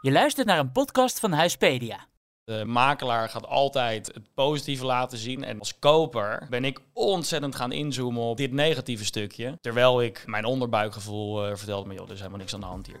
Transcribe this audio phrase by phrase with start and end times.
[0.00, 2.06] Je luistert naar een podcast van Huispedia.
[2.44, 5.44] De makelaar gaat altijd het positieve laten zien.
[5.44, 9.58] En als koper ben ik ontzettend gaan inzoomen op dit negatieve stukje.
[9.60, 12.86] Terwijl ik mijn onderbuikgevoel uh, vertelde me, joh, er is helemaal niks aan de hand
[12.86, 13.00] hier.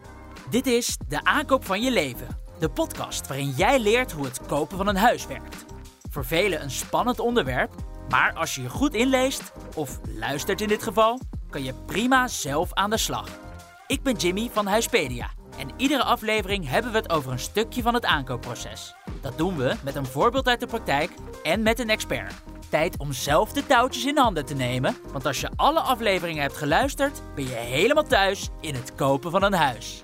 [0.50, 2.26] Dit is De Aankoop van je Leven.
[2.58, 5.64] De podcast waarin jij leert hoe het kopen van een huis werkt.
[6.10, 7.74] Voor velen een spannend onderwerp,
[8.08, 11.20] maar als je je goed inleest, of luistert in dit geval,
[11.50, 13.51] kan je prima zelf aan de slag.
[13.92, 17.94] Ik ben Jimmy van Huispedia en iedere aflevering hebben we het over een stukje van
[17.94, 18.94] het aankoopproces.
[19.20, 21.10] Dat doen we met een voorbeeld uit de praktijk
[21.42, 22.34] en met een expert.
[22.68, 26.56] Tijd om zelf de touwtjes in handen te nemen, want als je alle afleveringen hebt
[26.56, 30.00] geluisterd, ben je helemaal thuis in het kopen van een huis.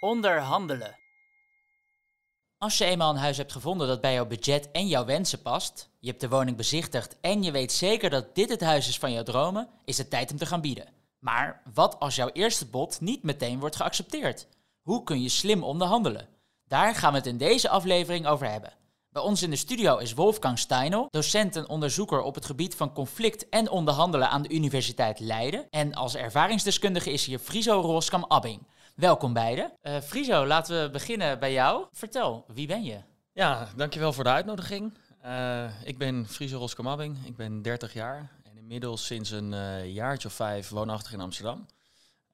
[0.00, 1.01] Onderhandelen.
[2.62, 5.88] Als je eenmaal een huis hebt gevonden dat bij jouw budget en jouw wensen past,
[5.98, 9.12] je hebt de woning bezichtigd en je weet zeker dat dit het huis is van
[9.12, 10.88] jouw dromen, is het tijd om te gaan bieden.
[11.18, 14.46] Maar wat als jouw eerste bod niet meteen wordt geaccepteerd?
[14.82, 16.28] Hoe kun je slim onderhandelen?
[16.66, 18.72] Daar gaan we het in deze aflevering over hebben.
[19.10, 22.92] Bij ons in de studio is Wolfgang Steinel, docent en onderzoeker op het gebied van
[22.92, 25.66] conflict en onderhandelen aan de Universiteit Leiden.
[25.70, 28.66] En als ervaringsdeskundige is hier Friso Roskam-Abbing.
[29.02, 29.72] Welkom beiden.
[29.82, 31.86] Uh, Friso, laten we beginnen bij jou.
[31.92, 32.98] Vertel, wie ben je?
[33.32, 34.94] Ja, dankjewel voor de uitnodiging.
[35.24, 40.28] Uh, ik ben Friso Roskam-Abbing, ik ben 30 jaar en inmiddels sinds een uh, jaartje
[40.28, 41.66] of vijf woonachtig in Amsterdam.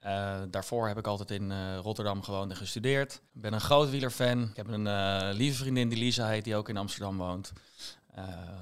[0.07, 3.15] Uh, daarvoor heb ik altijd in uh, Rotterdam gewoond en gestudeerd.
[3.35, 4.43] Ik ben een groot wielerfan.
[4.43, 7.53] Ik heb een uh, lieve vriendin die Lisa heet, die ook in Amsterdam woont.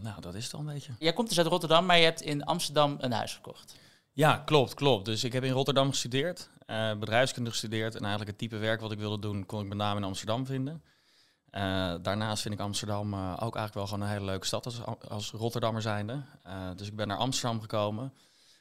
[0.00, 0.92] nou, dat is het al een beetje.
[0.98, 3.74] Jij komt dus uit Rotterdam, maar je hebt in Amsterdam een huis gekocht.
[4.16, 5.04] Ja, klopt, klopt.
[5.04, 6.50] Dus ik heb in Rotterdam gestudeerd,
[6.98, 7.94] bedrijfskunde gestudeerd.
[7.94, 10.46] En eigenlijk het type werk wat ik wilde doen, kon ik met name in Amsterdam
[10.46, 10.82] vinden.
[12.02, 15.82] daarnaast vind ik Amsterdam ook eigenlijk wel gewoon een hele leuke stad als, als Rotterdammer
[15.82, 16.22] zijnde.
[16.76, 18.12] dus ik ben naar Amsterdam gekomen.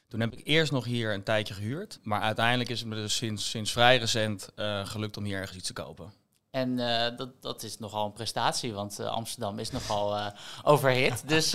[0.08, 1.98] Toen heb ik eerst nog hier een tijdje gehuurd.
[2.02, 4.48] Maar uiteindelijk is het me dus sinds, sinds vrij recent
[4.84, 6.12] gelukt om hier ergens iets te kopen.
[6.56, 10.32] En uh, dat, dat is nogal een prestatie, want uh, Amsterdam is nogal
[10.62, 11.22] overhit.
[11.36, 11.50] Dus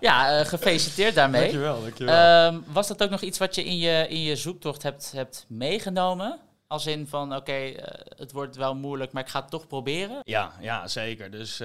[0.00, 1.40] ja, gefeliciteerd daarmee.
[1.40, 2.46] Dankjewel, dankjewel.
[2.46, 5.44] Um, was dat ook nog iets wat je in je, in je zoektocht hebt, hebt
[5.48, 6.38] meegenomen?
[6.66, 7.74] Als in van, oké,
[8.16, 10.20] het wordt wel moeilijk, maar ik ga het toch proberen?
[10.22, 11.30] Ja, ja zeker.
[11.30, 11.58] Dus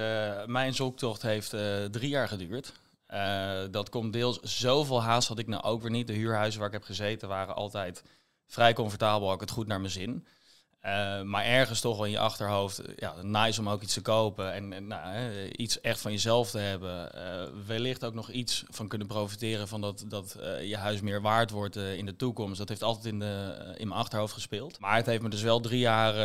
[0.46, 1.50] mijn zoektocht heeft
[1.92, 2.74] drie jaar geduurd.
[3.14, 6.08] Uh, dat komt deels zoveel haast had ik nou ook weer niet.
[6.08, 8.04] De huurhuizen waar ik heb gezeten waren altijd
[8.48, 10.26] vrij comfortabel, had ik het goed naar mijn zin.
[10.86, 14.54] Uh, maar ergens toch wel in je achterhoofd, ja, nice om ook iets te kopen
[14.54, 17.12] en, nou, hè, iets echt van jezelf te hebben.
[17.16, 21.52] Uh, wellicht ook nog iets van kunnen profiteren van dat, dat je huis meer waard
[21.52, 22.58] wordt in de toekomst.
[22.58, 24.80] Dat heeft altijd in, de, in mijn achterhoofd gespeeld.
[24.80, 26.16] Maar het heeft me dus wel drie jaar,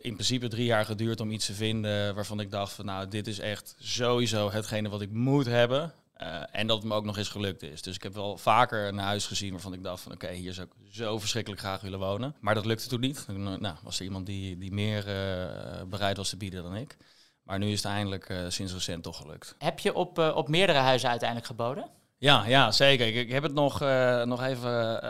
[0.00, 3.26] in principe drie jaar geduurd om iets te vinden waarvan ik dacht van nou, dit
[3.26, 5.92] is echt sowieso hetgene wat ik moet hebben.
[6.22, 7.82] Uh, en dat het me ook nog eens gelukt is.
[7.82, 10.66] Dus ik heb wel vaker een huis gezien waarvan ik dacht van oké, hier zou
[10.66, 12.34] ik zo verschrikkelijk graag willen wonen.
[12.40, 13.24] Maar dat lukte toen niet.
[13.26, 16.96] Toen nou, was er iemand die, die meer uh, bereid was te bieden dan ik.
[17.42, 19.54] Maar nu is het eindelijk uh, sinds recent toch gelukt.
[19.58, 21.90] Heb je op, op meerdere huizen uiteindelijk geboden?
[22.16, 23.06] Ja, ja zeker.
[23.06, 23.80] Ik, ik heb het nog,
[24.24, 25.00] nog even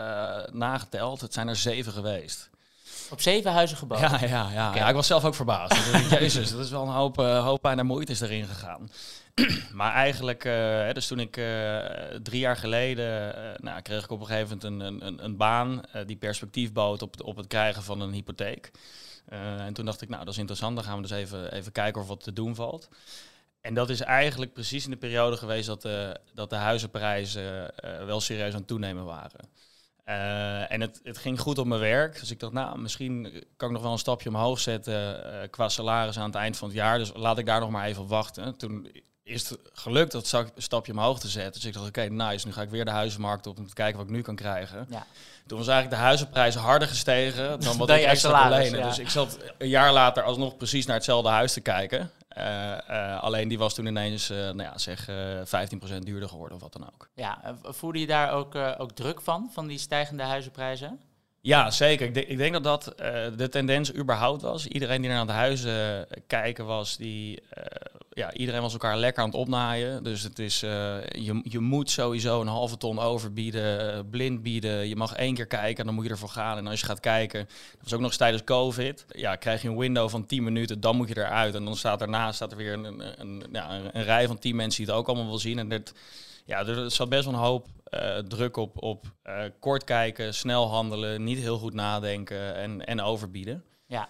[0.57, 1.21] nageteld.
[1.21, 2.49] Het zijn er zeven geweest.
[3.11, 4.09] Op zeven huizen geboden?
[4.09, 4.75] Ja, ja, ja.
[4.75, 5.91] ja ik was zelf ook verbaasd.
[6.19, 8.89] Jezus, dat is wel een hoop, hoop pijn en moeite is erin gegaan.
[9.79, 11.77] maar eigenlijk, uh, dus toen ik uh,
[12.23, 15.81] drie jaar geleden, uh, nou, kreeg ik op een gegeven moment een, een, een baan
[16.05, 18.71] die perspectief bood op, op het krijgen van een hypotheek.
[19.27, 22.01] en toen dacht ik, nou dat is interessant, dan gaan we dus even, even kijken
[22.01, 22.89] of wat te doen valt.
[23.61, 27.73] En dat is eigenlijk precies in de periode geweest dat de, dat de huizenprijzen
[28.05, 29.49] wel serieus aan het toenemen waren.
[30.69, 32.19] En het, het, ging goed op mijn werk.
[32.19, 36.17] Dus ik dacht, nou, misschien kan ik nog wel een stapje omhoog zetten qua salaris
[36.17, 36.97] aan het eind van het jaar.
[36.97, 38.57] Dus laat ik daar nog maar even wachten.
[38.57, 38.91] Toen
[39.29, 41.53] is het gelukt dat stapje omhoog te zetten.
[41.53, 43.97] Dus ik dacht, oké, nice, nu ga ik weer de huizenmarkt op om te kijken
[43.97, 44.87] wat ik nu kan krijgen.
[44.89, 45.05] Ja.
[45.47, 48.83] Toen was eigenlijk de huizenprijzen harder gestegen dan wat ik extra kon lenen.
[48.83, 52.11] Dus ik zat een jaar later alsnog precies naar hetzelfde huis te kijken.
[52.37, 56.61] Uh, uh, alleen die was toen ineens, uh, nou ja, zeg 15% duurder geworden of
[56.61, 57.09] wat dan ook.
[57.15, 60.99] Ja, voelde je daar ook, ook druk van, van die stijgende huizenprijzen?
[61.41, 62.07] Ja, zeker.
[62.07, 62.93] Ik, denk, ik denk dat dat
[63.37, 64.67] de tendens überhaupt was.
[64.67, 67.43] Iedereen die naar de huizen kijken was, die
[68.19, 70.03] ja, iedereen was elkaar lekker aan het opnaaien.
[70.03, 70.69] Dus het is, uh,
[71.03, 74.87] je, je moet sowieso een halve ton overbieden, uh, blind bieden.
[74.87, 76.57] Je mag één keer kijken en dan moet je ervoor gaan.
[76.57, 79.05] En als je gaat kijken, dat was ook nog eens tijdens COVID.
[79.09, 81.55] Ja, krijg je een window van 10 minuten, dan moet je eruit.
[81.55, 84.55] En dan staat daarna staat er weer een, een, een, ja, een rij van 10
[84.55, 85.59] mensen die het ook allemaal wil zien.
[85.59, 85.93] En dit,
[86.45, 89.05] ja, er zat best wel een hoop uh, druk op, op
[89.59, 93.63] kort kijken, snel handelen, niet heel goed nadenken en, en overbieden.
[93.87, 94.09] Ja.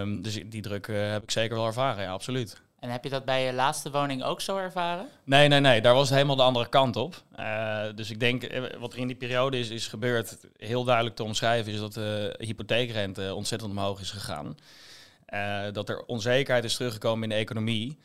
[0.00, 2.61] Um, dus die druk heb ik zeker wel ervaren, ja, absoluut.
[2.82, 5.08] En heb je dat bij je laatste woning ook zo ervaren?
[5.24, 5.80] Nee, nee, nee.
[5.80, 7.22] Daar was het helemaal de andere kant op.
[7.38, 11.16] Uh, dus ik denk, eh, wat er in die periode is, is gebeurd, heel duidelijk
[11.16, 14.56] te omschrijven, is dat de hypotheekrente ontzettend omhoog is gegaan.
[15.34, 17.98] Uh, dat er onzekerheid is teruggekomen in de economie.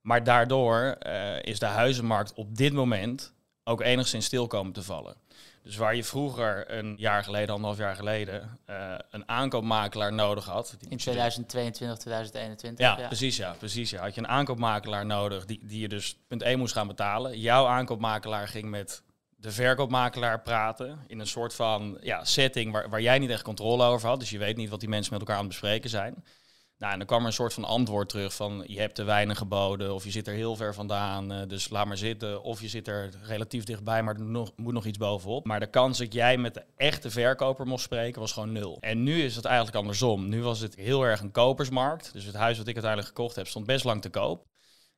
[0.00, 0.98] Maar daardoor
[1.40, 3.34] is de huizenmarkt op dit moment
[3.64, 5.16] ook enigszins stil komen te vallen.
[5.62, 10.76] Dus waar je vroeger een jaar geleden, anderhalf jaar geleden, uh, een aankoopmakelaar nodig had.
[10.88, 12.86] In 2022, 2021.
[12.86, 13.36] Ja, precies.
[13.36, 14.00] Ja, precies ja.
[14.00, 17.40] Had je een aankoopmakelaar nodig die, die je dus punt 1 moest gaan betalen.
[17.40, 19.02] Jouw aankoopmakelaar ging met
[19.36, 23.84] de verkoopmakelaar praten in een soort van ja, setting waar, waar jij niet echt controle
[23.84, 24.20] over had.
[24.20, 26.24] Dus je weet niet wat die mensen met elkaar aan het bespreken zijn.
[26.82, 29.38] Nou, en dan kwam er een soort van antwoord terug van je hebt te weinig
[29.38, 32.42] geboden of je zit er heel ver vandaan, uh, dus laat maar zitten.
[32.42, 35.46] Of je zit er relatief dichtbij, maar er moet nog iets bovenop.
[35.46, 38.76] Maar de kans dat jij met de echte verkoper mocht spreken was gewoon nul.
[38.80, 40.28] En nu is het eigenlijk andersom.
[40.28, 42.12] Nu was het heel erg een kopersmarkt.
[42.12, 44.46] Dus het huis wat ik uiteindelijk gekocht heb stond best lang te koop.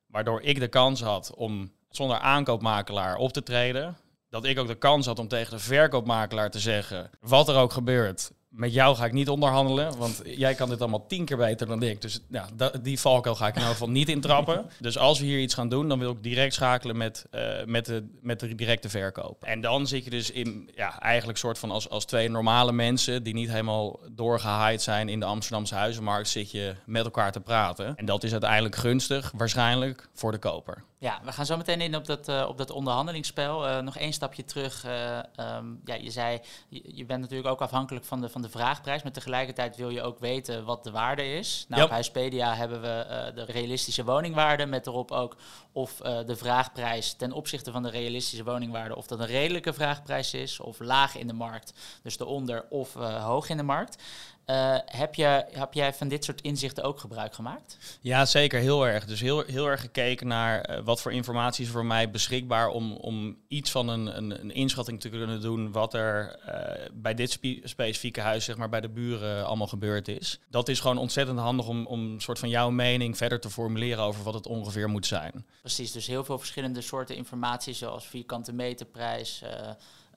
[0.07, 3.97] Waardoor ik de kans had om zonder aankoopmakelaar op te treden.
[4.29, 7.73] Dat ik ook de kans had om tegen de verkoopmakelaar te zeggen, wat er ook
[7.73, 11.67] gebeurt, met jou ga ik niet onderhandelen, want jij kan dit allemaal tien keer beter
[11.67, 12.01] dan ik.
[12.01, 12.47] Dus ja,
[12.83, 14.67] die valkuil ga ik in ieder geval niet intrappen.
[14.81, 17.87] Dus als we hier iets gaan doen, dan wil ik direct schakelen met, uh, met,
[17.87, 19.45] de, met de directe verkoop.
[19.45, 23.23] En dan zit je dus in, ja, eigenlijk soort van als, als twee normale mensen
[23.23, 27.97] die niet helemaal doorgehaaid zijn in de Amsterdamse huizenmarkt, zit je met elkaar te praten.
[27.97, 30.85] En dat is uiteindelijk gunstig, waarschijnlijk, voor de koper.
[31.05, 33.69] Ja, we gaan zo meteen in op dat, uh, op dat onderhandelingsspel.
[33.69, 34.85] Uh, nog één stapje terug.
[34.87, 35.19] Uh,
[35.57, 39.03] um, ja, je zei, je, je, bent natuurlijk ook afhankelijk van de, van de vraagprijs,
[39.03, 41.65] maar tegelijkertijd wil je ook weten wat de waarde is.
[41.69, 41.91] Nou, yep.
[41.91, 45.37] op Huispedia hebben we de realistische woningwaarde met erop ook
[45.73, 45.97] of
[46.27, 50.81] de vraagprijs ten opzichte van de realistische woningwaarde, of dat een redelijke vraagprijs is, of
[50.81, 51.73] laag in de markt,
[52.03, 54.03] dus de onder of hoog in de markt.
[54.47, 57.79] Uh, heb, je, heb jij van dit soort inzichten ook gebruik gemaakt?
[58.01, 59.05] Ja, zeker heel erg.
[59.05, 62.93] Dus heel, heel erg gekeken naar uh, wat voor informatie is voor mij beschikbaar om,
[62.93, 67.31] om iets van een, een, een inschatting te kunnen doen wat er uh, bij dit
[67.31, 70.41] spe specifieke huis, zeg maar bij de buren, allemaal gebeurd is.
[70.51, 74.25] Dat is gewoon ontzettend handig om, om soort van jouw mening verder te formuleren over
[74.25, 75.47] wat het ongeveer moet zijn.
[75.61, 79.43] Precies, dus heel veel verschillende soorten informatie, zoals vierkante meterprijs.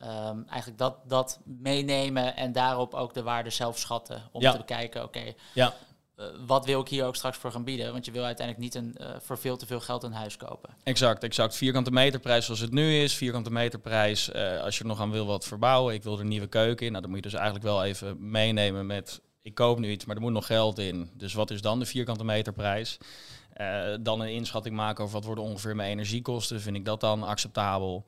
[0.03, 4.21] Um, eigenlijk dat, dat meenemen en daarop ook de waarde zelf schatten.
[4.31, 4.51] Om ja.
[4.51, 5.73] te bekijken, oké, okay, ja.
[6.15, 7.91] uh, wat wil ik hier ook straks voor gaan bieden?
[7.91, 10.69] Want je wil uiteindelijk niet een, uh, voor veel te veel geld een huis kopen.
[10.83, 11.55] Exact, exact.
[11.55, 13.13] Vierkante meterprijs zoals het nu is.
[13.13, 15.93] Vierkante meterprijs uh, als je er nog aan wil wat verbouwen.
[15.93, 16.91] Ik wil er een nieuwe keuken in.
[16.91, 19.21] Nou, dan moet je dus eigenlijk wel even meenemen met...
[19.41, 21.11] Ik koop nu iets, maar er moet nog geld in.
[21.13, 22.97] Dus wat is dan de vierkante meterprijs?
[24.01, 26.61] dan een inschatting maken over wat worden ongeveer mijn energiekosten.
[26.61, 28.05] Vind ik dat dan acceptabel?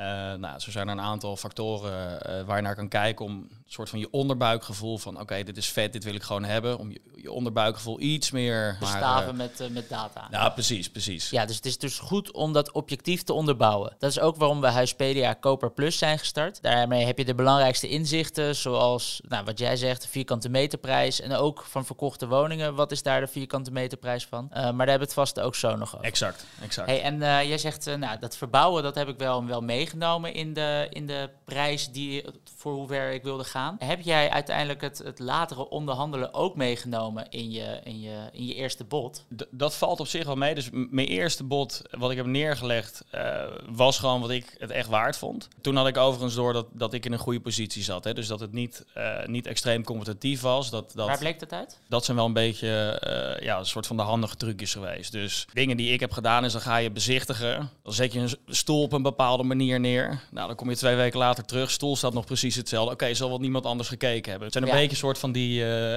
[0.00, 3.48] Uh, nou, zo zijn er een aantal factoren uh, waar je naar kan kijken om
[3.72, 6.78] soort van je onderbuikgevoel van oké, okay, dit is vet, dit wil ik gewoon hebben.
[6.78, 8.76] Om je, je onderbuikgevoel iets meer...
[8.80, 10.28] Bestaven maar, uh, met, met data.
[10.30, 11.30] Ja, precies, precies.
[11.30, 13.94] Ja, dus het is dus goed om dat objectief te onderbouwen.
[13.98, 16.62] Dat is ook waarom we Huispedia Koper Plus zijn gestart.
[16.62, 21.20] Daarmee heb je de belangrijkste inzichten, zoals nou, wat jij zegt, de vierkante meterprijs.
[21.20, 24.48] En ook van verkochte woningen, wat is daar de vierkante meterprijs van?
[24.50, 26.06] maar daar hebben we het vast ook zo nog over.
[26.06, 26.88] Exact, exact.
[26.88, 30.52] Hey, en jij zegt, nou, dat verbouwen, dat heb ik wel, wel mee meegenomen in
[30.52, 32.24] de, in de prijs die,
[32.56, 33.59] voor hoe ver ik wilde gaan.
[33.78, 38.54] Heb jij uiteindelijk het, het latere onderhandelen ook meegenomen in je, in je, in je
[38.54, 39.24] eerste bod?
[39.36, 40.54] D dat valt op zich wel mee.
[40.54, 44.88] Dus mijn eerste bod, wat ik heb neergelegd, uh, was gewoon wat ik het echt
[44.88, 45.48] waard vond.
[45.60, 48.04] Toen had ik overigens door dat, dat ik in een goede positie zat.
[48.04, 48.14] Hè.
[48.14, 50.70] Dus dat het niet, uh, niet extreem competitief was.
[50.70, 51.78] Dat, dat, Waar bleek dat uit?
[51.88, 53.02] Dat zijn wel een beetje
[53.38, 55.12] uh, ja, een soort van de handige trucjes geweest.
[55.12, 57.70] Dus dingen die ik heb gedaan is dan ga je bezichtigen.
[57.82, 60.20] Dan zet je een stoel op een bepaalde manier neer.
[60.30, 61.70] Nou, dan kom je twee weken later terug.
[61.70, 62.92] Stoel staat nog precies hetzelfde.
[62.92, 64.42] Oké, okay, zal wel niemand anders gekeken hebben.
[64.42, 64.80] Het zijn een ja.
[64.80, 65.96] beetje soort van die, uh,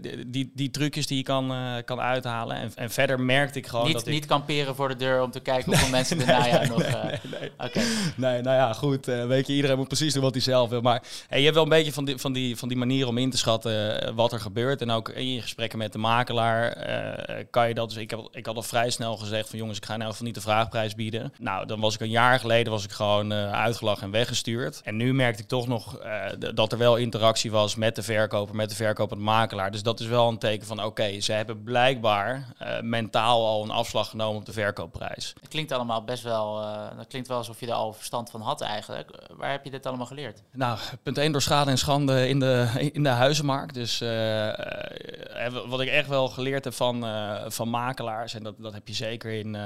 [0.00, 2.56] die, die, die, trucjes die je kan, uh, kan uithalen.
[2.56, 4.28] En, en verder merkte ik gewoon niet, dat Niet ik...
[4.28, 6.78] kamperen voor de deur om te kijken hoeveel nee, mensen nee, najaar nog...
[6.78, 7.50] Nee, nee.
[7.58, 7.84] Okay.
[8.16, 9.06] nee, nou ja, goed.
[9.06, 10.80] weet je, iedereen moet precies doen wat hij zelf wil.
[10.80, 13.18] Maar hey, je hebt wel een beetje van die, van, die, van die manier om
[13.18, 14.80] in te schatten wat er gebeurt.
[14.80, 16.76] En ook in je gesprekken met de makelaar
[17.50, 17.88] kan je dat...
[17.88, 20.26] Dus ik, heb, ik had al vrij snel gezegd van jongens, ik ga elk geval
[20.26, 21.32] niet de vraagprijs bieden.
[21.38, 24.80] Nou, dan was ik een jaar geleden was ik gewoon uitgelachen en weggestuurd.
[24.84, 25.98] En nu merkte ik toch nog
[26.54, 29.70] dat er wel interactie was met de verkoper, met de verkopende makelaar.
[29.70, 33.62] Dus dat is wel een teken van oké, okay, ze hebben blijkbaar uh, mentaal al
[33.62, 35.34] een afslag genomen op de verkoopprijs.
[35.40, 36.54] Het klinkt allemaal best wel,
[36.96, 39.10] dat klinkt wel alsof je er al verstand van had eigenlijk.
[39.36, 40.42] Waar heb je dit allemaal geleerd?
[40.52, 43.74] Nou, punt 1 door schade en schande in de, in de huizenmarkt.
[43.74, 43.98] Dus
[45.66, 47.06] wat ik echt wel geleerd heb van,
[47.48, 49.56] van makelaars, en dat, dat heb je zeker in,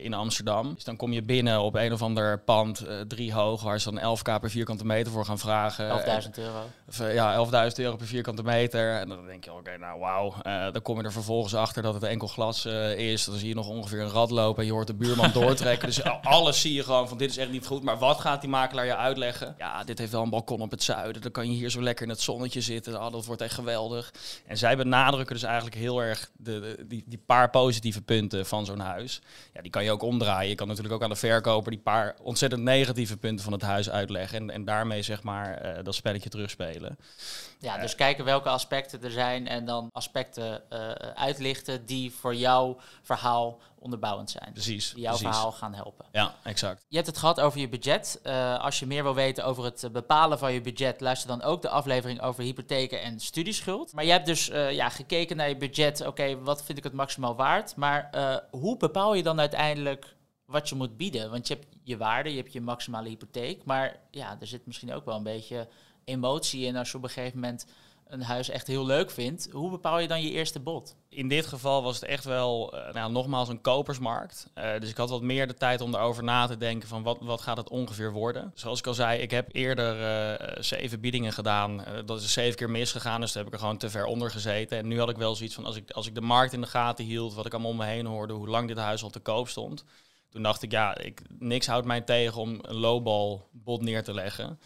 [0.00, 3.80] in Amsterdam, is dan kom je binnen op een of ander pand drie hoog, waar
[3.80, 5.88] ze dan 11k per vierkante meter voor gaan vragen.
[6.24, 6.57] 11.000 euro.
[7.00, 8.94] Uh, ja, 11.000 euro per vierkante meter.
[8.94, 10.34] En dan denk je, oké, nou wauw.
[10.72, 13.24] dan kom je er vervolgens achter dat het enkel glas is.
[13.24, 15.88] Dan zie je nog ongeveer een rad lopen en je hoort de buurman doortrekken.
[15.88, 17.82] Dus alles zie je gewoon van dit is echt niet goed.
[17.82, 19.54] Maar wat gaat die makelaar je uitleggen?
[19.58, 21.22] Ja, dit heeft wel een balkon op het zuiden.
[21.22, 23.04] Dan kan je hier zo lekker in het zonnetje zitten.
[23.04, 24.12] Oh, dat wordt echt geweldig.
[24.46, 28.80] En zij benadrukken dus eigenlijk heel erg de, die, die paar positieve punten van zo'n
[28.80, 29.20] huis.
[29.52, 30.48] Ja, die kan je ook omdraaien.
[30.48, 33.90] Je kan natuurlijk ook aan de verkoper die paar ontzettend negatieve punten van het huis
[33.90, 34.38] uitleggen.
[34.38, 36.98] En, en daarmee zeg maar uh, dat spelletje terugspelen.
[37.58, 42.76] Ja, dus kijken welke aspecten er zijn en dan aspecten uh, uitlichten die voor jouw
[43.02, 44.52] verhaal onderbouwend zijn.
[44.52, 44.92] Precies.
[44.92, 46.06] Die jouw verhaal gaan helpen.
[46.12, 46.84] Ja, exact.
[46.88, 48.20] Je hebt het gehad over je budget.
[48.24, 51.62] Uh, als je meer wil weten over het bepalen van je budget, luister dan ook
[51.62, 53.92] de aflevering over hypotheken en studieschuld.
[53.92, 56.06] Maar je hebt dus uh, ja, gekeken naar je budget.
[56.06, 57.76] Oké, wat vind ik het maximaal waard?
[57.76, 58.10] Maar
[58.50, 61.30] hoe bepaal je dan uiteindelijk wat je moet bieden?
[61.30, 63.64] Want je hebt je waarde, je hebt je maximale hypotheek.
[63.64, 65.68] Maar ja, er zit misschien ook wel een beetje
[66.08, 67.66] emotie in als je op een gegeven moment
[68.08, 70.96] een huis echt heel leuk vindt, hoe bepaal je dan je eerste bod?
[71.08, 74.50] In dit geval was het echt wel, uh, nou, nogmaals, een kopersmarkt.
[74.54, 77.18] Uh, dus ik had wat meer de tijd om erover na te denken van wat,
[77.20, 78.52] wat gaat het ongeveer worden.
[78.54, 81.84] Zoals ik al zei, ik heb eerder uh, zeven biedingen gedaan.
[82.04, 84.78] dat is zeven keer misgegaan, dus daar heb ik er gewoon te ver onder gezeten.
[84.78, 86.66] En nu had ik wel zoiets van, als ik, als ik de markt in de
[86.66, 89.20] gaten hield, wat ik allemaal om me heen hoorde, hoe lang dit huis al te
[89.20, 89.84] koop stond.
[90.30, 94.14] Toen dacht ik, ja, ik, niks houdt mij tegen om een lowball bod neer te
[94.14, 94.58] leggen.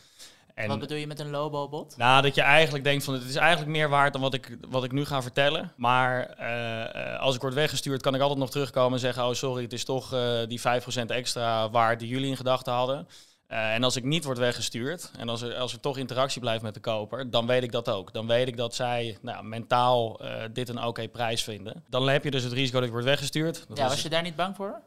[0.63, 1.97] En, wat bedoel je met een Lobo-bot?
[1.97, 4.85] Nou, dat je eigenlijk denkt van het is eigenlijk meer waard dan wat ik, wat
[4.85, 5.73] ik nu ga vertellen.
[5.77, 9.63] Maar uh, als ik word weggestuurd, kan ik altijd nog terugkomen en zeggen: Oh, sorry,
[9.63, 10.63] het is toch uh, die 5%
[11.07, 13.09] extra waard die jullie in gedachten hadden.
[13.47, 16.75] en als ik niet word weggestuurd en als er, als er toch interactie blijft met
[16.75, 18.13] de koper, dan weet ik dat ook.
[18.13, 20.21] Dan weet ik dat zij nou, mentaal
[20.53, 21.85] dit een oké prijs vinden.
[21.89, 23.65] Dan heb je dus het risico dat je wordt weggestuurd.
[23.69, 24.81] Dat ja, was je daar niet bang voor?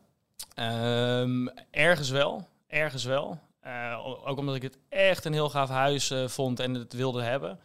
[0.59, 2.47] Um, ergens wel.
[2.67, 3.39] Ergens wel.
[3.67, 7.21] Uh, ook omdat ik het echt een heel gaaf huis uh, vond en het wilde
[7.21, 7.59] hebben.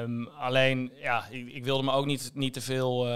[0.00, 3.12] Um, alleen, ja, ik, ik, wilde me ook niet, niet, te veel, uh,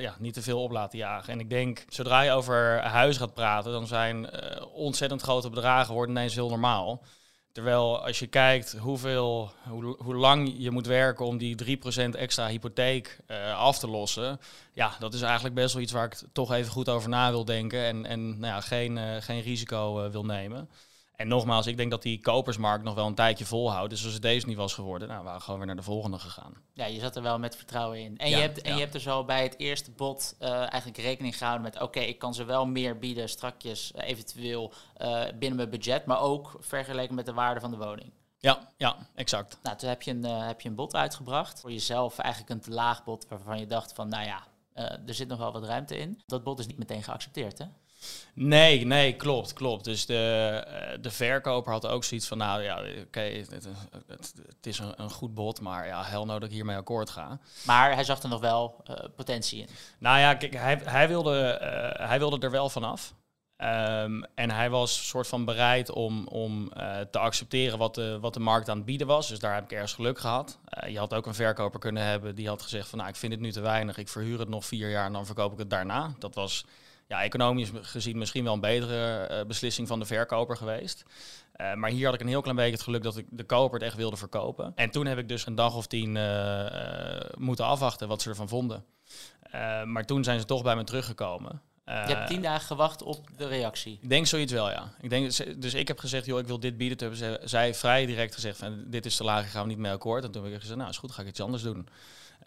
[0.00, 1.32] ja, niet te veel op laten jagen.
[1.32, 4.28] En ik denk, zodra je over huis gaat praten, dan zijn
[4.72, 7.02] ontzettend grote bedragen worden ineens heel normaal.
[7.52, 12.46] Terwijl als je kijkt hoeveel, hoe, hoe lang je moet werken om die 3% extra
[12.46, 13.18] hypotheek
[13.56, 14.40] af te lossen.
[14.72, 17.44] Ja, dat is eigenlijk best wel iets waar ik toch even goed over na wil
[17.44, 17.84] denken.
[17.84, 20.68] En, en nou ja, geen, geen risico wil nemen.
[21.18, 23.90] En nogmaals, ik denk dat die kopersmarkt nog wel een tijdje volhoudt.
[23.90, 26.18] Dus als het deze niet was geworden, nou, waren we gewoon weer naar de volgende
[26.18, 26.54] gegaan.
[26.72, 28.18] Ja, je zat er wel met vertrouwen in.
[28.18, 31.38] En, je, hebt, en je hebt er zo bij het eerste bod uh, eigenlijk rekening
[31.38, 31.80] gehouden met...
[31.80, 36.06] oké, ik kan ze wel meer bieden strakjes, uh, eventueel uh, binnen mijn budget...
[36.06, 38.12] maar ook vergeleken met de waarde van de woning.
[38.38, 39.58] Ja, ja, exact.
[39.62, 41.60] Nou, toen heb je, een, heb je een bod uitgebracht.
[41.60, 44.08] Voor jezelf eigenlijk een te laag bod waarvan je dacht van...
[44.08, 44.46] nou ja,
[45.06, 46.22] er zit nog wel wat ruimte in.
[46.26, 47.64] Dat bod is niet meteen geaccepteerd, hè?
[48.34, 49.84] Nee, nee, klopt, klopt.
[49.84, 53.68] Dus de, de verkoper had ook zoiets van, nou ja, oké, het, het,
[54.06, 57.38] het, is een, een, goed bod, maar ja, hel nou dat ik hiermee akkoord ga.
[57.62, 59.68] Maar hij zag er nog wel uh, potentie in.
[59.98, 63.14] Nou ja, kijk, hij, hij, wilde, uh, hij wilde er wel vanaf.
[63.62, 68.34] Um, en hij was soort van bereid om, om uh, te accepteren wat de, wat
[68.34, 69.28] de markt aan het bieden was.
[69.28, 70.58] Dus daar heb ik ergens geluk gehad.
[70.88, 73.40] je had ook een verkoper kunnen hebben die had gezegd van, nou, ik vind het
[73.40, 76.12] nu te weinig, ik verhuur het nog vier jaar en dan verkoop ik het daarna.
[76.18, 76.64] Dat was
[77.08, 81.04] ja, economisch gezien misschien wel een betere uh, beslissing van de verkoper geweest.
[81.56, 83.78] Uh, maar hier had ik een heel klein beetje het geluk dat ik de koper
[83.78, 84.72] het echt wilde verkopen.
[84.74, 88.48] En toen heb ik dus een dag of tien uh, moeten afwachten wat ze ervan
[88.48, 88.84] vonden.
[89.84, 91.62] maar toen zijn ze toch bij me teruggekomen.
[91.84, 93.98] Je hebt tien dagen gewacht op de reactie.
[94.02, 94.92] Ik denk zoiets wel, ja.
[95.00, 96.98] Ik denk, dus ik heb gezegd, joh, ik wil dit bieden.
[96.98, 99.92] Toen hebben zij vrij direct gezegd, van, dit is te laag, gaan we niet mee
[99.92, 100.24] akkoord.
[100.24, 101.88] En toen heb ik gezegd, nou is goed, ga ik iets anders doen.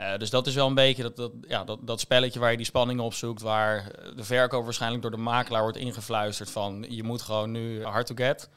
[0.01, 2.57] Uh, dus dat is wel een beetje dat, dat, ja, dat, dat spelletje waar je
[2.57, 7.03] die spanning op zoekt, waar de verkoop waarschijnlijk door de makelaar wordt ingefluisterd van je
[7.03, 8.49] moet gewoon nu hard to get.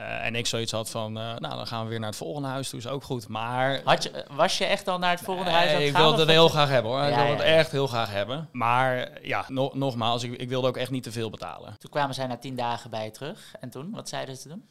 [0.00, 2.48] Uh, en ik zoiets had van, uh, nou dan gaan we weer naar het volgende
[2.48, 3.28] huis toe, is ook goed.
[3.28, 3.80] Maar...
[3.84, 6.48] Had je, was je echt al naar het volgende huis aan Ik wilde het heel
[6.48, 8.48] graag hebben hoor, ja, ik wilde ja, het echt heel graag hebben.
[8.52, 11.76] Maar ja, no nogmaals, ik, ik, wilde ook echt niet te veel betalen.
[11.78, 13.54] Toen kwamen zij na tien dagen bij je terug.
[13.60, 14.68] En toen, wat zeiden ze toen?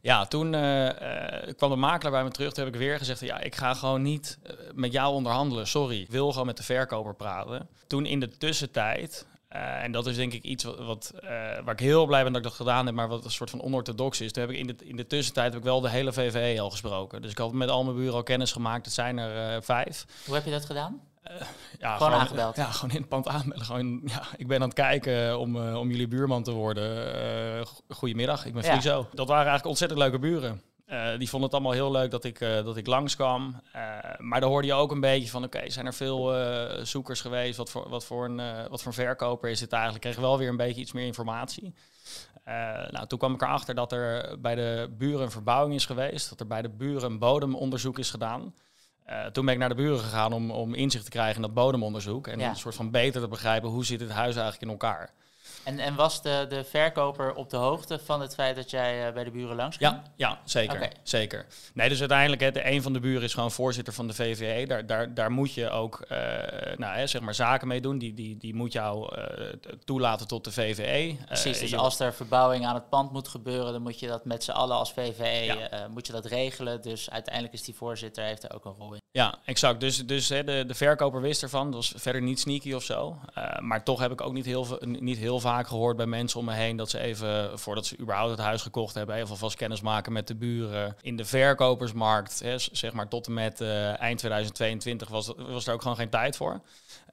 [0.00, 0.88] Ja, toen uh,
[1.56, 2.52] kwam de makelaar bij me terug.
[2.52, 4.38] Toen heb ik weer gezegd, ja, ik ga gewoon niet
[4.74, 6.00] met jou onderhandelen, sorry.
[6.00, 7.68] Ik wil gewoon met de verkoper praten.
[7.86, 11.30] Toen in de tussentijd uh, en dat is denk ik iets wat, wat uh,
[11.64, 13.62] waar ik heel blij ben dat ik dat gedaan heb, maar wat een soort van
[13.62, 14.32] onorthodox is.
[14.32, 16.70] Toen heb ik in de, in de tussentijd heb ik wel de hele VVE al
[16.70, 17.22] gesproken.
[17.22, 18.84] Dus ik had met al mijn buren al kennis gemaakt.
[18.84, 20.04] Het zijn er uh, vijf.
[20.26, 21.00] Hoe heb je dat gedaan?
[21.78, 22.56] ja, gewoon, aangebeld?
[22.56, 23.64] Ja, gewoon in het pand aanmelden.
[23.64, 27.66] Gewoon, ja, ik ben aan het kijken om, om jullie buurman te worden.
[27.88, 28.98] goedemiddag, ik ben Friso.
[28.98, 29.06] Ja.
[29.12, 30.62] Dat waren eigenlijk ontzettend leuke buren.
[30.90, 33.60] Eh, die vonden het allemaal heel leuk dat ik, uh, dat ik langskwam.
[33.76, 33.82] Uh,
[34.18, 36.34] maar dan hoorde je ook een beetje van, oké, zijn er veel
[36.86, 37.56] zoekers geweest?
[37.56, 40.04] Wat voor, wat, voor een, wat voor verkoper is het eigenlijk?
[40.04, 41.74] Ik kreeg wel weer een beetje iets meer informatie.
[42.90, 46.28] nou, toen kwam ik erachter dat er bij de buren een verbouwing is geweest.
[46.28, 48.54] Dat er bij de buren een bodemonderzoek is gedaan.
[49.32, 52.26] toen ben ik naar de buren gegaan om, om inzicht te krijgen in dat bodemonderzoek.
[52.26, 55.12] En een soort van beter te begrijpen, hoe zit het huis eigenlijk in elkaar?
[55.70, 59.14] En, en was de, de verkoper op de hoogte van het feit dat jij uh,
[59.14, 59.90] bij de buren langs ging?
[59.90, 61.46] Ja, ja zeker, zeker.
[61.74, 64.66] Nee, dus uiteindelijk, hè, de, een van de buren is gewoon voorzitter van de VVE.
[64.66, 66.18] Daar, daar, daar moet je ook uh,
[66.76, 67.98] nou, hè, zeg maar zaken mee doen.
[67.98, 69.46] Die, die, die moet jou uh,
[69.84, 71.16] toelaten tot de VVE.
[71.26, 74.44] Precies, dus als er verbouwing aan het pand moet gebeuren, dan moet je dat met
[74.44, 76.82] z'n allen als VVE moet je dat regelen.
[76.82, 78.98] Dus uiteindelijk is die voorzitter, heeft er ook een rol in.
[79.12, 79.80] Ja, exact.
[79.80, 81.64] Dus, dus hè, de, de verkoper wist ervan.
[81.64, 83.16] Dat was verder niet sneaky of zo.
[83.60, 86.52] maar toch heb ik ook niet heel, niet heel vaak gehoord bij mensen om me
[86.52, 90.12] heen dat ze even, voordat ze überhaupt het huis gekocht hebben, even vast kennis maken
[90.12, 90.96] met de buren.
[91.00, 95.74] In de verkopersmarkt, hè, zeg maar tot en met uh, eind 2022, was, was er
[95.74, 96.60] ook gewoon geen tijd voor.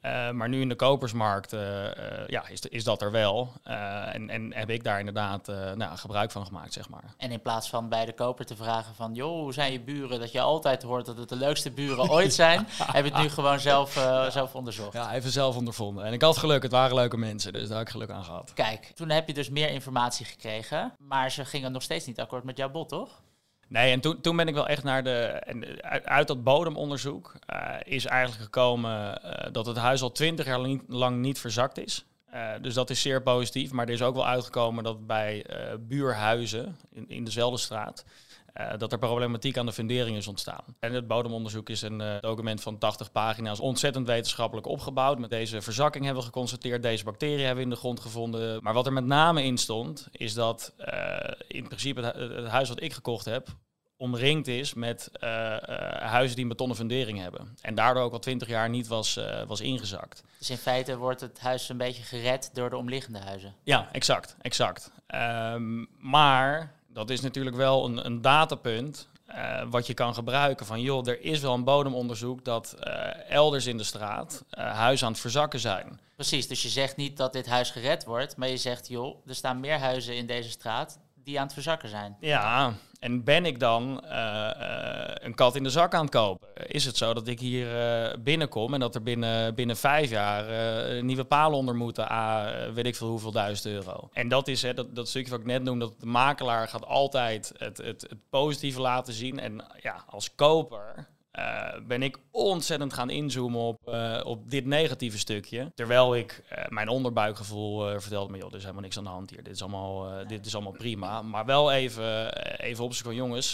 [0.01, 1.89] Uh, maar nu in de kopersmarkt uh, uh,
[2.27, 3.51] ja, is, is dat er wel.
[3.63, 7.03] en, en heb ik daar inderdaad nou, gebruik van gemaakt, zeg maar.
[7.17, 9.13] En in plaats van bij de koper te vragen van...
[9.13, 10.19] joh, hoe zijn je buren?
[10.19, 12.67] Dat je altijd hoort dat het de leukste buren ooit zijn...
[12.69, 13.91] heb je het nu gewoon zelf,
[14.29, 14.93] zelf onderzocht.
[14.93, 16.05] Ja, even zelf ondervonden.
[16.05, 17.53] En ik had geluk, het waren leuke mensen.
[17.53, 18.51] Dus daar heb ik geluk aan gehad.
[18.53, 20.93] Kijk, toen heb je dus meer informatie gekregen.
[20.97, 23.21] Maar ze gingen nog steeds niet akkoord met jouw bod, toch?
[23.67, 25.21] Nee, en toen, toen ben ik wel echt naar de.
[25.25, 30.79] En uit, dat bodemonderzoek uh, is eigenlijk gekomen uh, dat het huis al twintig jaar
[30.87, 32.05] lang niet, verzakt is.
[32.61, 33.71] Dus dat is zeer positief.
[33.71, 35.45] Maar er is ook wel uitgekomen dat bij
[35.79, 38.05] buurhuizen in, in dezelfde straat.
[38.77, 40.63] Dat er problematiek aan de fundering is ontstaan.
[40.79, 45.19] En het bodemonderzoek is een document van 80 pagina's, ontzettend wetenschappelijk opgebouwd.
[45.19, 48.63] Met deze verzakking hebben we geconstateerd, deze bacteriën hebben we in de grond gevonden.
[48.63, 50.73] Maar wat er met name in stond, is dat
[51.47, 53.47] in principe het, huis wat ik gekocht heb,
[53.97, 55.57] omringd is met uh, uh,
[56.01, 57.57] huizen die een betonnen fundering hebben.
[57.61, 60.23] En daardoor ook al twintig jaar niet was, uh, was ingezakt.
[60.37, 63.55] Dus in feite wordt het huis een beetje gered door de omliggende huizen?
[63.63, 64.35] Ja, exact.
[64.41, 64.91] exact.
[65.15, 69.07] Um, maar dat is natuurlijk wel een, een datapunt
[69.69, 70.65] wat je kan gebruiken.
[70.65, 72.75] Van joh, er is wel een bodemonderzoek dat
[73.27, 75.99] elders in de straat huizen aan het verzakken zijn.
[76.15, 79.35] Precies, dus je zegt niet dat dit huis gered wordt, maar je zegt joh, er
[79.35, 82.17] staan meer huizen in deze straat die aan het verzakken zijn.
[82.19, 86.47] Ja, en ben ik dan uh, uh, een kat in de zak aan het kopen?
[86.67, 91.03] Is het zo dat ik hier uh, binnenkom en dat er binnen, binnen vijf jaar
[91.03, 94.09] nieuwe palen onder moeten, a weet ik veel hoeveel duizend euro?
[94.13, 96.85] En dat is hè, dat, dat stukje wat ik net noemde, dat de makelaar gaat
[96.85, 99.39] altijd het, het, het positieve laten zien.
[99.39, 105.17] En ja, als koper uh, ben ik ontzettend gaan inzoomen op, uh, op dit negatieve
[105.17, 105.71] stukje.
[105.75, 109.29] Terwijl ik uh, mijn onderbuikgevoel vertelde me, joh, er is helemaal niks aan de hand
[109.29, 109.43] hier.
[109.43, 111.21] Dit is allemaal, dit is allemaal prima.
[111.21, 113.53] Maar wel even, even op van jongens,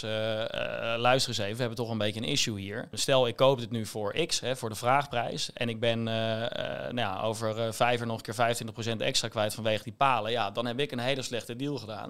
[0.96, 2.88] luister eens even, we hebben toch een beetje een issue hier.
[2.92, 5.52] Stel, ik koop dit nu voor X, hè, voor de vraagprijs.
[5.52, 9.82] En ik ben nou ja, over vijf er nog een keer 25% extra kwijt vanwege
[9.82, 10.30] die palen.
[10.30, 12.08] Ja, dan heb ik een hele slechte deal gedaan.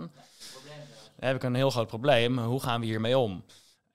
[1.17, 2.39] Dan heb ik een heel groot probleem.
[2.39, 3.45] Hoe gaan we hiermee om?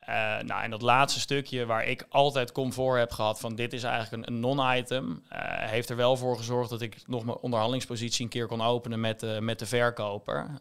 [0.09, 3.83] Uh, nou, en dat laatste stukje waar ik altijd comfort heb gehad van dit is
[3.83, 8.31] eigenlijk een, non-item, uh, heeft er wel voor gezorgd dat ik nog mijn onderhandelingspositie een
[8.31, 10.59] keer kon openen met, met de verkoper.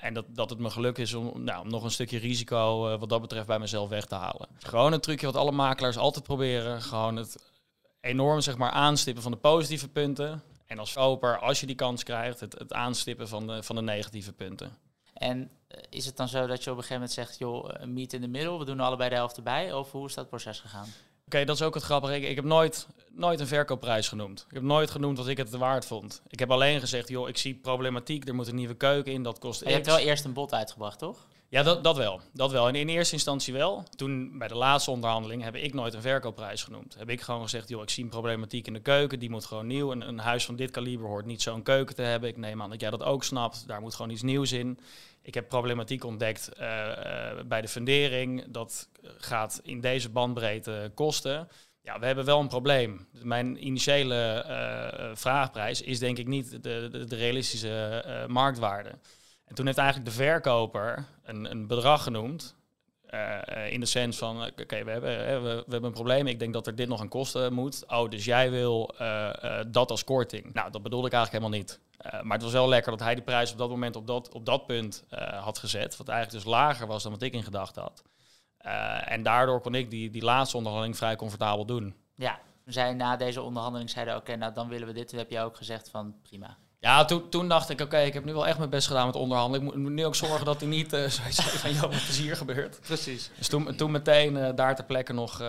[0.00, 3.08] en dat, dat het me geluk is om, nou, om nog een stukje risico wat
[3.08, 4.48] dat betreft bij mezelf weg te halen.
[4.58, 6.82] Gewoon een trucje wat alle makelaars altijd proberen.
[6.82, 7.52] Gewoon het
[8.04, 10.42] enorm zeg maar, aanstippen van de positieve punten.
[10.66, 13.82] En als koper, als je die kans krijgt, het, het aanstippen van de, van de
[13.82, 14.72] negatieve punten.
[15.14, 17.92] En eh, is het dan zo dat je op een gegeven moment zegt, joh, een
[17.92, 19.72] meet in de middel, we doen allebei de helft erbij?
[19.72, 20.88] Of hoe is dat proces gegaan?
[21.26, 22.16] Oké, dat is ook het grappige.
[22.16, 24.44] Ik, ik, heb nooit, nooit een verkoopprijs genoemd.
[24.48, 26.22] Ik heb nooit genoemd wat ik het waard vond.
[26.28, 29.38] Ik heb alleen gezegd, joh, ik zie problematiek, er moet een nieuwe keuken in, dat
[29.38, 31.26] kost Je hebt wel eerst een bod uitgebracht, toch?
[31.54, 32.20] Ja, dat, dat wel.
[32.32, 32.68] Dat wel.
[32.68, 33.84] En in eerste instantie wel.
[33.96, 36.94] Toen bij de laatste onderhandeling heb ik nooit een verkoopprijs genoemd.
[36.98, 39.66] Heb ik gewoon gezegd, joh, ik zie een problematiek in de keuken, die moet gewoon
[39.66, 39.92] nieuw.
[39.92, 42.28] Een, een huis van dit kaliber hoort niet zo'n keuken te hebben.
[42.28, 43.66] Ik neem aan dat jij dat ook snapt.
[43.66, 44.78] Daar moet gewoon iets nieuws in.
[45.22, 48.44] Ik heb problematiek ontdekt uh, uh, bij de fundering.
[48.48, 48.88] Dat
[49.18, 51.48] gaat in deze bandbreedte kosten.
[51.82, 53.06] Ja, we hebben wel een probleem.
[53.22, 58.90] Mijn initiële uh, vraagprijs is denk ik niet de, de, de realistische marktwaarde.
[59.54, 62.54] En toen heeft eigenlijk de verkoper een, een bedrag genoemd.
[63.68, 66.26] in de sens van, oké, we, hebben, we, we, hebben een probleem.
[66.26, 67.84] Ik denk dat er dit nog aan kosten moet.
[67.86, 68.94] Oh, dus jij wil
[69.66, 70.52] dat als korting.
[70.52, 71.80] Nou, dat bedoelde ik eigenlijk helemaal niet.
[72.22, 74.46] Maar het was wel lekker dat hij de prijs op dat moment op dat, op
[74.46, 75.04] dat punt
[75.40, 75.96] had gezet.
[75.96, 78.02] Wat eigenlijk dus lager was dan wat ik in gedachten had.
[79.04, 81.94] En daardoor kon ik die, die laatste onderhandeling vrij comfortabel doen.
[82.14, 85.08] Ja, we zijn na deze onderhandeling zeiden oké, nou dan willen we dit.
[85.08, 86.56] Toen heb je ook gezegd van prima.
[86.84, 89.16] Ja, toen, toen dacht ik, oké, ik heb nu wel echt mijn best gedaan met
[89.16, 89.66] onderhandelen.
[89.66, 92.80] Ik moet nu ook zorgen dat hij niet uh, zoiets van jou plezier gebeurt.
[92.80, 93.30] Precies.
[93.38, 95.48] Dus toen, toen meteen uh, daar ter plekke nog uh,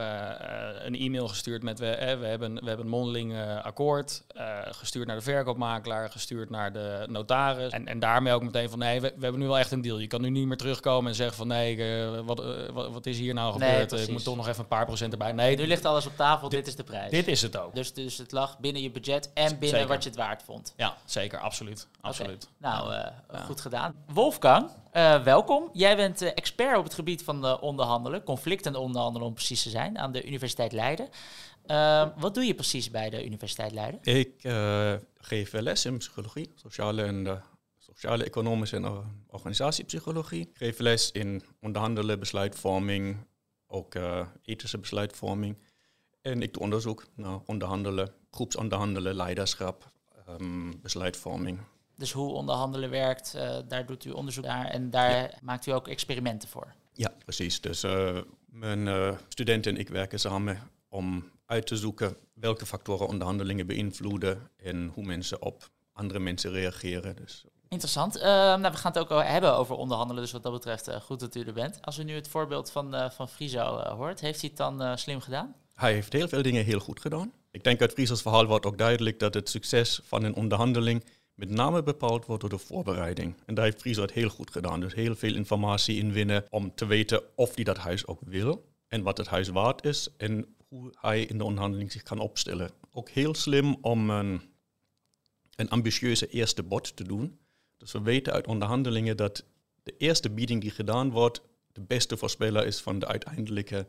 [0.84, 4.24] een e-mail gestuurd met we, eh, we, hebben, we hebben een mondeling akkoord.
[4.72, 7.72] gestuurd naar de verkoopmakelaar, gestuurd naar de notaris.
[7.72, 10.00] En, en daarmee ook meteen van nee, we, we, hebben nu wel echt een deal.
[10.00, 11.78] Je kan nu niet meer terugkomen en zeggen van nee,
[12.24, 12.44] wat,
[12.74, 13.92] wat, wat, is hier nou gebeurd?
[13.92, 15.32] Nee, ik moet toch nog even een paar procent erbij.
[15.32, 17.12] Nee, nu ligt alles op tafel, dit, dit is de prijs.
[17.12, 17.76] Dit is het ook.
[17.76, 19.88] Dus, dus het lag binnen je budget en binnen Zeker.
[19.88, 20.74] wat je het waard vond.
[20.78, 21.88] Ja, zeker, absoluut.
[22.02, 22.50] absoluut.
[22.60, 22.72] Okay.
[22.72, 23.40] Nou, uh, ja.
[23.40, 23.96] goed gedaan.
[24.14, 25.70] Wolfgang, uh, welkom.
[25.74, 29.98] Jij bent uh, expert op het gebied van onderhandelen, conflicten onderhandelen om precies te zijn,
[29.98, 31.10] aan de Universiteit Leiden.
[32.18, 34.00] wat doe je precies bij de Universiteit Leiden?
[34.04, 34.42] Ik
[35.18, 37.44] geef les in psychologie, sociale en
[37.78, 40.42] sociale, economische en organisatiepsychologie.
[40.42, 43.18] Ik geef les in onderhandelen, besluitvorming,
[43.68, 43.96] ook
[44.44, 45.58] ethische besluitvorming.
[46.22, 49.92] En ik doe onderzoek naar onderhandelen, groepsonderhandelen, leiderschap,
[50.30, 51.60] um, besluitvorming.
[51.96, 55.30] Dus hoe onderhandelen werkt, uh, daar doet u onderzoek naar en daar ja.
[55.42, 56.74] maakt u ook experimenten voor.
[56.94, 57.62] Ja, precies.
[57.62, 63.08] Dus uh, mijn uh, studenten en ik werken samen om uit te zoeken welke factoren
[63.08, 67.16] onderhandelingen beïnvloeden en hoe mensen op andere mensen reageren.
[67.16, 68.18] Dus Interessant.
[68.18, 71.20] Uh, nou, we gaan het ook hebben over onderhandelen, dus wat dat betreft uh, goed
[71.20, 71.80] dat u er bent.
[71.82, 75.22] Als u nu het voorbeeld van, uh, van Friso hoort, heeft hij het dan slim
[75.22, 75.56] gedaan?
[75.74, 77.34] Hij heeft heel veel dingen heel goed gedaan.
[77.56, 81.50] Ik denk uit Friso's verhaal wordt ook duidelijk dat het succes van een onderhandeling met
[81.50, 83.36] name bepaald wordt door de voorbereiding.
[83.46, 84.80] En daar heeft Friso het heel goed gedaan.
[84.80, 89.04] Dus heel veel informatie inwinnen om te weten of hij dat huis ook wil en
[89.04, 92.72] wat het huis waard is en hoe hij in de onderhandeling zich kan opstellen.
[92.92, 94.42] Ook heel slim om een,
[95.56, 97.40] een ambitieuze eerste bod te doen.
[97.78, 99.46] Dus we weten uit onderhandelingen dat
[99.84, 101.42] de eerste bieding die gedaan wordt
[101.72, 103.88] de beste voorspeller is van de uiteindelijke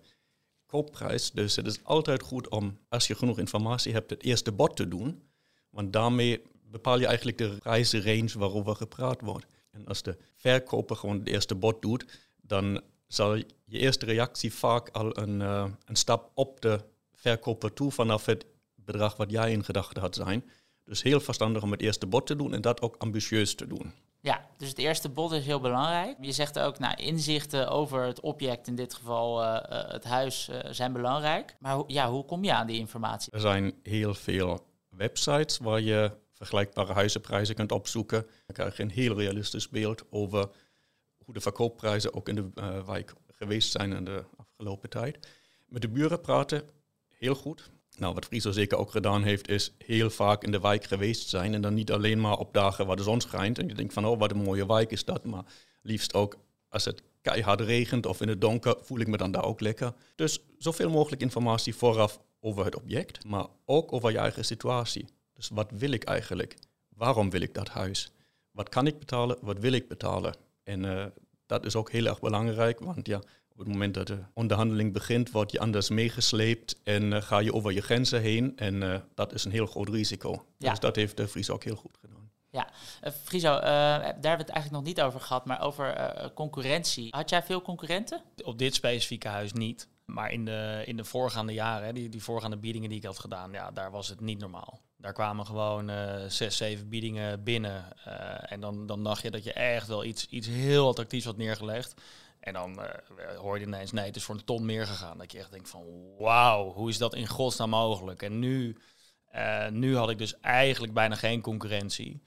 [0.66, 1.30] koopprijs.
[1.30, 4.88] Dus het is altijd goed om, als je genoeg informatie hebt, het eerste bod te
[4.88, 5.22] doen.
[5.70, 9.46] Want daarmee bepaal je eigenlijk de prijzenrange waarover gepraat wordt.
[9.70, 14.88] En als de verkoper gewoon het eerste bod doet, dan zal je eerste reactie vaak
[14.88, 16.80] al een, uh, een stap op de
[17.12, 20.44] verkoper toe vanaf het bedrag wat jij in gedachten had zijn.
[20.84, 23.92] Dus heel verstandig om het eerste bod te doen en dat ook ambitieus te doen.
[24.20, 26.16] Ja, dus het eerste bod is heel belangrijk.
[26.20, 30.58] Je zegt ook, nou, inzichten over het object, in dit geval uh, het huis, uh,
[30.70, 31.56] zijn belangrijk.
[31.58, 33.32] Maar ja, hoe kom je aan die informatie?
[33.32, 38.22] Er zijn heel veel websites waar je vergelijkbare huizenprijzen kunt opzoeken.
[38.22, 40.48] Dan krijg je een heel realistisch beeld over
[41.24, 45.28] hoe de verkoopprijzen ook in de wijk geweest zijn in de afgelopen tijd.
[45.66, 46.68] Met de buren praten,
[47.08, 47.70] heel goed.
[47.98, 51.54] Nou, wat Friso zeker ook gedaan heeft, is heel vaak in de wijk geweest zijn.
[51.54, 53.58] En dan niet alleen maar op dagen waar de zon schijnt.
[53.58, 55.24] En je denkt van, oh, wat een mooie wijk is dat.
[55.24, 55.44] Maar
[55.82, 56.36] liefst ook
[56.68, 59.92] als het keihard regent of in het donker, voel ik me dan daar ook lekker.
[60.14, 65.08] Dus zoveel mogelijk informatie vooraf over het object, maar ook over je eigen situatie.
[65.32, 66.56] Dus wat wil ik eigenlijk?
[66.88, 68.12] Waarom wil ik dat huis?
[68.50, 69.36] Wat kan ik betalen?
[69.40, 70.36] Wat wil ik betalen?
[70.62, 71.04] En uh,
[71.46, 73.22] dat is ook heel erg belangrijk, want ja,
[73.56, 77.52] op het moment dat de onderhandeling begint, word je anders meegesleept en uh, ga je
[77.52, 78.52] over je grenzen heen.
[78.56, 80.46] En uh, dat is een heel groot risico.
[80.58, 80.70] Ja.
[80.70, 82.30] Dus dat heeft de Fries ook heel goed gedaan.
[82.50, 82.68] Ja,
[83.04, 87.08] uh, Friso, daar hebben we het eigenlijk nog niet over gehad, maar over concurrentie.
[87.10, 88.22] Had jij veel concurrenten?
[88.44, 89.88] Op dit specifieke huis niet.
[90.04, 93.52] Maar in de, in de voorgaande jaren, die, die voorgaande biedingen die ik had gedaan,
[93.52, 94.80] ja, daar was het niet normaal.
[94.96, 97.84] Daar kwamen gewoon uh, zes, zeven biedingen binnen.
[98.08, 101.36] Uh, en dan, dan dacht je dat je echt wel iets, iets heel attractiefs had
[101.36, 101.94] neergelegd.
[102.46, 105.18] En dan uh, hoor je ineens, nee, het is voor een ton meer gegaan.
[105.18, 105.84] Dat je echt denkt van,
[106.18, 108.22] wauw, hoe is dat in godsnaam mogelijk?
[108.22, 108.76] En nu,
[109.70, 112.22] nu had ik dus eigenlijk bijna geen concurrentie.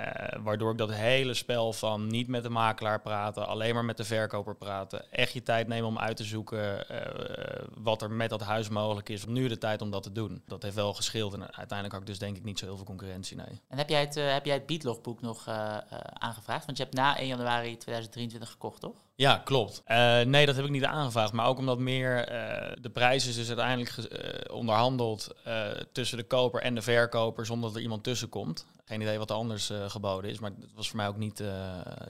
[0.00, 0.06] Uh,
[0.42, 4.04] waardoor ik dat hele spel van niet met de makelaar praten, alleen maar met de
[4.04, 6.86] verkoper praten, echt je tijd nemen om uit te zoeken
[7.74, 9.26] wat er met dat huis mogelijk is.
[9.26, 10.42] Nu de tijd om dat te doen.
[10.46, 12.84] Dat heeft wel gescheeld en uiteindelijk had ik dus denk ik niet zo heel veel
[12.84, 13.60] concurrentie, nee.
[13.68, 15.48] En heb jij het, heb jij het biedlogboek nog
[16.12, 16.66] aangevraagd?
[16.66, 19.09] Want je hebt na 1 januari 2023 gekocht, toch?
[19.20, 19.82] Ja, klopt.
[19.86, 21.32] Uh, nee, dat heb ik niet aangevraagd.
[21.32, 25.34] Maar ook omdat meer uh, de prijs is dus uiteindelijk uh, onderhandeld
[25.92, 28.66] tussen de koper en de verkoper zonder dat er iemand tussen komt.
[28.84, 31.42] Geen idee wat er anders geboden is, maar dat was voor mij ook niet,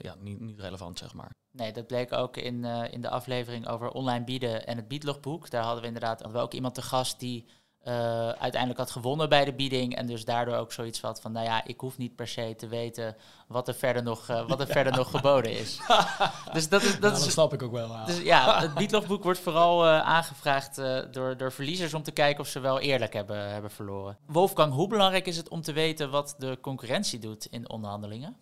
[0.01, 1.29] ja, niet, niet relevant, zeg maar.
[1.51, 5.49] Nee, dat bleek ook in, in de aflevering over online bieden en het biedlogboek.
[5.49, 7.45] Daar hadden we inderdaad hadden we ook iemand te gast die
[7.87, 9.95] uh, uiteindelijk had gewonnen bij de bieding.
[9.95, 12.67] En dus daardoor ook zoiets had van, nou ja, ik hoef niet per se te
[12.67, 13.15] weten
[13.47, 14.73] wat er verder nog, uh, wat er ja.
[14.79, 15.79] verder nog geboden is.
[16.53, 16.99] dus dat is...
[16.99, 17.87] Dat, ja, is, snap ik ook wel.
[17.87, 18.05] Ja.
[18.05, 20.75] Dus ja, het biedlogboek wordt vooral uh, aangevraagd
[21.11, 24.17] door, door verliezers om te kijken of ze wel eerlijk hebben, hebben verloren.
[24.25, 28.37] Wolfgang, hoe belangrijk is het om te weten wat de concurrentie doet in onderhandelingen?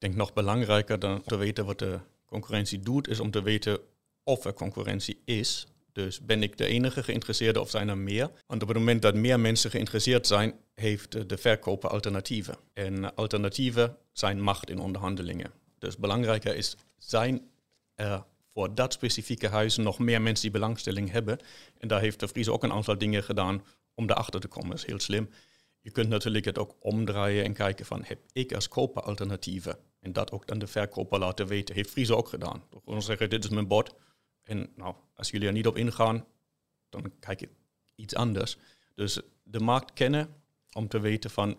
[0.00, 3.78] Ik denk nog belangrijker dan te weten wat de concurrentie doet, is om te weten
[4.24, 5.66] of er concurrentie is.
[5.92, 8.30] Dus ben ik de enige geïnteresseerde of zijn er meer?
[8.46, 12.56] Want op het moment dat meer mensen geïnteresseerd zijn, heeft de verkoper alternatieven.
[12.72, 15.50] En alternatieven zijn macht in onderhandelingen.
[15.78, 17.50] Dus belangrijker is, zijn
[17.94, 21.38] er voor dat specifieke huis nog meer mensen die belangstelling hebben?
[21.78, 24.70] En daar heeft de Vries ook een aantal dingen gedaan om daarachter te komen.
[24.70, 25.30] Dat is heel slim.
[25.80, 29.78] Je kunt natuurlijk het ook omdraaien en kijken van, heb ik als koper alternatieven?
[30.00, 31.74] En dat ook dan de verkoper laten weten.
[31.74, 32.62] Heeft Friese ook gedaan.
[32.84, 33.94] Gewoon zeggen, dit is mijn bod.
[34.42, 36.24] En nou, als jullie er niet op ingaan,
[36.88, 37.50] dan kijk ik
[37.94, 38.56] iets anders.
[38.94, 40.28] Dus de markt kennen
[40.72, 41.58] om te weten van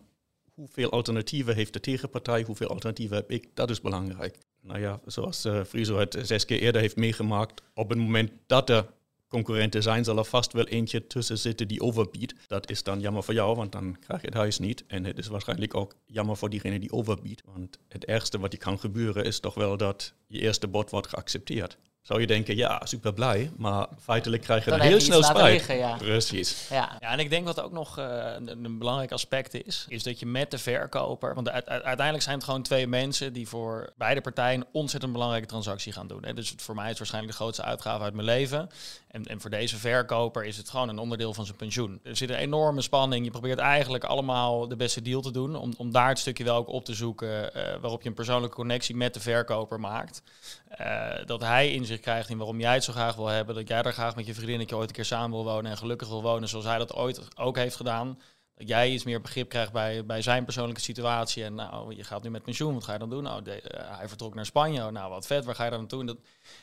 [0.53, 4.37] hoeveel alternatieven heeft de tegenpartij, hoeveel alternatieven heb ik, dat is belangrijk.
[4.61, 8.69] Nou ja, zoals uh, Friso het zes keer eerder heeft meegemaakt, op het moment dat
[8.69, 8.85] er
[9.27, 12.33] concurrenten zijn, zal er vast wel eentje tussen zitten die overbiedt.
[12.47, 14.83] Dat is dan jammer voor jou, want dan krijg je het huis niet.
[14.87, 17.41] En het is waarschijnlijk ook jammer voor diegene die overbiedt.
[17.45, 21.07] Want het ergste wat je kan gebeuren is toch wel dat je eerste bod wordt
[21.07, 23.51] geaccepteerd zou je denken, ja, super blij.
[23.57, 25.53] Maar feitelijk krijg je Dan er heel je snel laten spijt.
[25.53, 25.95] liggen, ja.
[25.97, 26.67] Precies.
[26.69, 26.97] Ja.
[26.99, 30.19] Ja, en ik denk wat ook nog eh, een, een belangrijk aspect is, is dat
[30.19, 33.93] je met de verkoper, want uit- uit- uiteindelijk zijn het gewoon twee mensen die voor
[33.97, 36.25] beide partijen een ontzettend belangrijke transactie gaan doen.
[36.25, 36.33] Hè.
[36.33, 38.69] Dus voor mij is het waarschijnlijk de grootste uitgave uit mijn leven.
[39.11, 41.99] En, en voor deze verkoper is het gewoon een onderdeel van zijn pensioen.
[42.03, 43.25] Er zit een enorme spanning.
[43.25, 46.55] Je probeert eigenlijk allemaal de beste deal te doen, om, om daar het stukje wel
[46.55, 50.21] ook op te zoeken eh, waarop je een persoonlijke connectie met de verkoper maakt.
[50.67, 53.55] Eh, dat hij inzicht krijgt in waarom jij het zo graag wil hebben.
[53.55, 56.07] Dat jij daar graag met je vriendinnetje ooit een keer samen wil wonen en gelukkig
[56.07, 58.17] wil wonen zoals hij dat ooit ook heeft gedaan.
[58.65, 61.43] Jij iets meer begrip krijgt bij, bij zijn persoonlijke situatie.
[61.43, 63.23] En nou, je gaat nu met pensioen, wat ga je dan doen?
[63.23, 63.57] Nou, eh,
[63.97, 64.85] hij vertrok naar Spanje.
[64.85, 66.17] Oh, Nou, wat vet, waar ga je dan naartoe?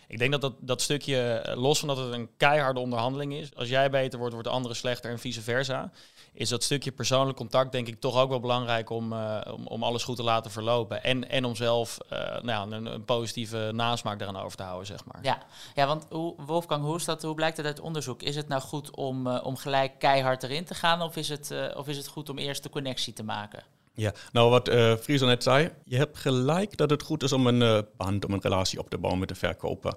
[0.09, 3.55] Ik denk dat, dat dat stukje, eh, los van dat het een keiharde onderhandeling is,
[3.55, 5.91] als jij beter wordt, wordt de andere slechter en vice versa,
[6.39, 9.83] is dat stukje persoonlijk contact denk ik toch ook wel belangrijk om, eh, om, om
[9.83, 11.03] alles goed te laten verlopen.
[11.03, 14.87] En, en om zelf eh, nou ja, een, een positieve nasmaak eraan over te houden,
[14.87, 15.19] zeg maar.
[15.23, 15.39] Ja,
[15.75, 18.23] ja want hoe, Wolfgang, hoe, is dat, hoe blijkt het uit onderzoek?
[18.23, 21.51] Is het nou goed om, eh, om gelijk keihard erin te gaan of is, het,
[21.51, 23.63] eh, of is het goed om eerst de connectie te maken?
[23.95, 27.47] Ja, nou wat eh Friso net zei, je hebt gelijk dat het goed is om
[27.47, 29.95] een band, om een relatie op te bouwen met de verkoper.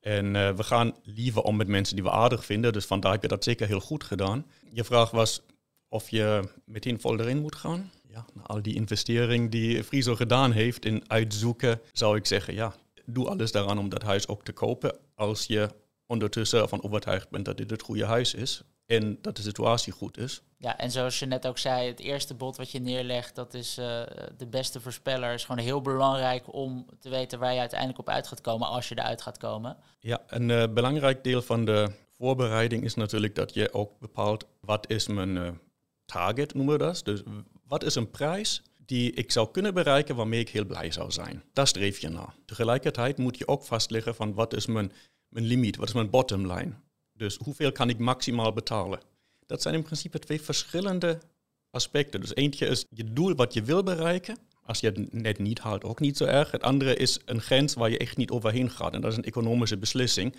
[0.00, 3.22] En eh, we gaan liever om met mensen die we aardig vinden, dus vandaar heb
[3.22, 4.46] je dat zeker heel goed gedaan.
[4.72, 5.42] Je vraag was
[5.88, 7.90] of je meteen vol erin moet gaan.
[8.08, 12.74] Ja, na al die investering die Friso gedaan heeft in uitzoeken, zou ik zeggen, ja,
[13.06, 14.96] doe alles daaraan om dat huis ook te kopen.
[15.14, 15.68] Als je
[16.06, 20.18] ondertussen ervan overtuigd bent dat dit het goede huis is en dat de situatie goed
[20.18, 20.42] is.
[20.58, 23.78] Ja, en zoals je net ook zei, het eerste bod wat je neerlegt, dat is
[23.78, 24.02] eh,
[24.36, 25.34] de beste voorspeller.
[25.34, 28.88] is gewoon heel belangrijk om te weten waar je uiteindelijk op uit gaat komen als
[28.88, 29.76] je eruit gaat komen.
[29.98, 34.90] Ja, een eh, belangrijk deel van de voorbereiding is natuurlijk dat je ook bepaalt wat
[34.90, 35.50] is mijn eh,
[36.08, 37.00] target, noemen we dat.
[37.04, 37.22] Dus
[37.66, 41.42] wat is een prijs die ik zou kunnen bereiken waarmee ik heel blij zou zijn.
[41.52, 42.34] Daar streef je naar.
[42.44, 44.92] Tegelijkertijd moet je ook vastleggen van wat is mijn,
[45.28, 46.72] mijn limiet, wat is mijn bottom line.
[47.12, 49.00] Dus hoeveel kan ik maximaal betalen?
[49.46, 51.18] Dat zijn in principe twee verschillende
[51.70, 52.20] aspecten.
[52.20, 54.38] Dus eentje is je doel wat je wil bereiken.
[54.64, 56.50] Als je het net niet haalt, ook niet zo erg.
[56.50, 58.94] Het andere is een grens waar je echt niet overheen gaat.
[58.94, 60.36] En dat is een economische beslissing.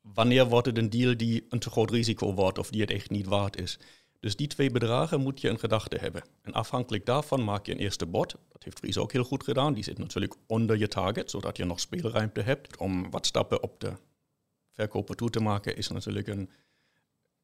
[0.00, 3.10] Wanneer wordt het een deal die een te groot risico wordt of die het echt
[3.10, 3.78] niet waard is?
[4.20, 6.22] Dus die twee bedragen moet je in gedachten hebben.
[6.42, 8.34] En afhankelijk daarvan maak je een eerste bod.
[8.48, 9.74] Dat heeft Fries ook heel goed gedaan.
[9.74, 12.76] Die zit natuurlijk onder je target, zodat je nog speelruimte hebt.
[12.76, 13.92] Om wat stappen op de
[14.72, 16.50] verkoper toe te maken is natuurlijk een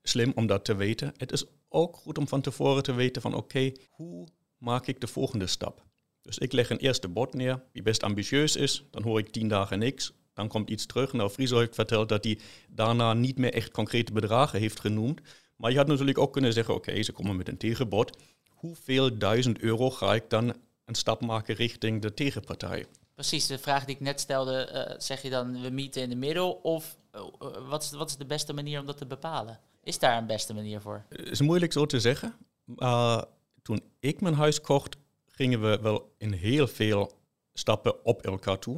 [0.03, 1.15] slim om dat te weten.
[1.17, 4.27] Het is ook goed om van tevoren te weten van oké, hoe
[4.59, 5.83] maak ik de volgende stap?
[6.23, 8.85] Dus ik leg een eerste bod neer, die best ambitieus is.
[8.91, 10.13] Dan hoor ik tien dagen niks.
[10.33, 11.13] Dan komt iets terug.
[11.13, 15.21] Nou, Friso heeft verteld dat hij daarna niet meer echt concrete bedragen heeft genoemd.
[15.57, 18.19] Maar je had natuurlijk ook kunnen zeggen, oké, ze komen met een tegenbod.
[18.49, 22.87] Hoeveel duizend euro ga ik dan een stap maken richting de tegenpartij?
[23.15, 26.17] Precies, de vraag die ik net stelde, eh, zeg je dan we meeten in de
[26.17, 29.61] middel of eh, eh, wat, is, wat is de beste manier om dat te bepalen?
[29.83, 31.05] Is daar een beste manier voor?
[31.09, 32.35] Het is moeilijk zo te zeggen.
[32.65, 33.25] Maar
[33.63, 37.13] toen ik mijn huis kocht, gingen we wel in heel veel
[37.53, 38.77] stappen op elkaar toe.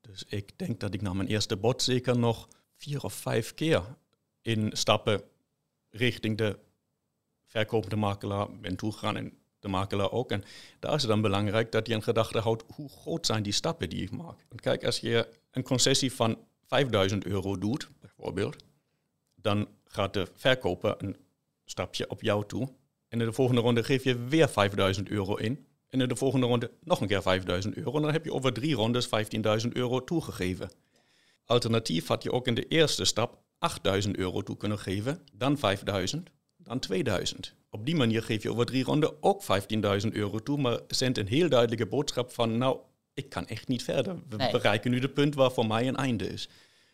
[0.00, 3.82] Dus ik denk dat ik na mijn eerste bod zeker nog vier of vijf keer
[4.42, 5.22] in stappen
[5.92, 6.58] richting de
[7.46, 10.30] verkopende makelaar ben toegegaan en de makelaar ook.
[10.30, 10.44] En
[10.78, 13.90] daar is het dan belangrijk dat je in gedachten houdt hoe groot zijn die stappen
[13.90, 14.46] die ik maak.
[14.48, 18.64] Want kijk, als je een concessie van 5000 euro doet, bijvoorbeeld,
[19.34, 21.16] dan gaat de verkoper een
[21.64, 22.68] stapje op jou toe.
[23.08, 25.66] En in de volgende ronde geef je weer 5000 euro in.
[25.88, 27.96] En in de volgende ronde nog een keer 5000 euro.
[27.96, 29.06] En dan heb je over drie rondes
[29.64, 30.70] 15.000 euro toegegeven.
[31.44, 36.30] Alternatief had je ook in de eerste stap 8000 euro toe kunnen geven, dan 5000,
[36.56, 37.54] dan 2000.
[37.70, 41.26] Op die manier geef je over drie ronden ook 15.000 euro toe, maar zendt een
[41.26, 42.78] heel duidelijke boodschap van, nou,
[43.14, 44.16] ik kan echt niet verder.
[44.28, 44.50] We Nee.
[44.50, 46.48] bereiken nu de punt waar voor mij een einde is.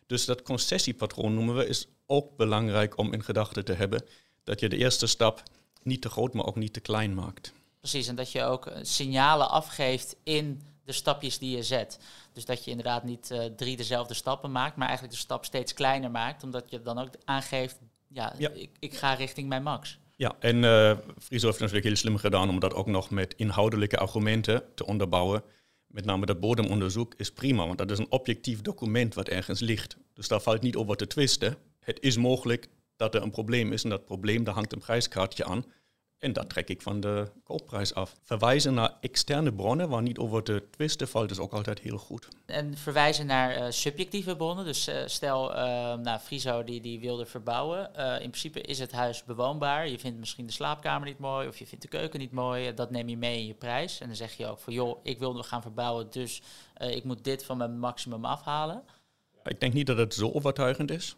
[0.07, 4.05] Dus dat concessiepatroon noemen we, is ook belangrijk om in gedachten te hebben.
[4.45, 5.43] Dat je de eerste stap
[5.83, 7.53] niet te groot, maar ook niet te klein maakt.
[7.81, 11.99] Precies, en dat je ook eh, signalen afgeeft in de stapjes die je zet.
[12.33, 15.73] Dus dat je inderdaad niet uh, drie dezelfde stappen maakt, maar eigenlijk de stap steeds
[15.73, 18.51] kleiner maakt, omdat je dan ook aangeeft, ja, Ja.
[18.51, 19.99] Ik, ik ga richting mijn max.
[20.17, 23.99] Ja, en eh Friso heeft natuurlijk heel slim gedaan om dat ook nog met inhoudelijke
[23.99, 25.43] argumenten te onderbouwen.
[25.87, 29.97] Met name dat bodemonderzoek is prima, want dat is een objectief document wat ergens ligt.
[30.15, 31.57] Dus daar valt niet over te twisten.
[31.81, 35.45] Het is mogelijk dat er een probleem is en dat probleem, daar hangt een prijskaartje
[35.45, 35.65] aan.
[36.19, 38.17] En dat trek ik van de koopprijs af.
[38.23, 42.29] Verwijzen naar externe bronnen waar niet over te twisten valt, is ook altijd heel goed.
[42.47, 44.65] En verwijzen naar eh, subjectieve bronnen.
[44.65, 45.63] Dus eh, stel, eh
[45.97, 47.95] nou, Friso die, die wilde verbouwen.
[47.95, 49.89] In principe is het huis bewoonbaar.
[49.89, 52.75] Je vindt misschien de slaapkamer niet mooi of je vindt de keuken niet mooi.
[52.75, 54.01] Dat neem je mee in je prijs.
[54.01, 56.43] En dan zeg je ook van, joh, ik wil gaan verbouwen, dus
[56.79, 58.83] ik moet dit van mijn maximum afhalen.
[59.45, 61.17] Ik denk niet dat het zo overtuigend is.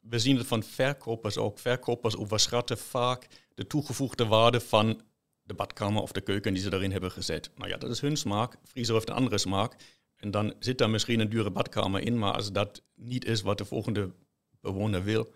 [0.00, 1.58] We zien het van verkopers ook.
[1.58, 5.00] Verkopers overschatten vaak de toegevoegde waarde van
[5.42, 7.50] de badkamer of de keuken die ze daarin hebben gezet.
[7.56, 8.56] Nou ja, dat is hun smaak.
[8.64, 9.76] Friese heeft een andere smaak.
[10.16, 13.58] En dan zit daar misschien een dure badkamer in, maar als dat niet is wat
[13.58, 14.10] de volgende
[14.60, 15.32] bewoner wil,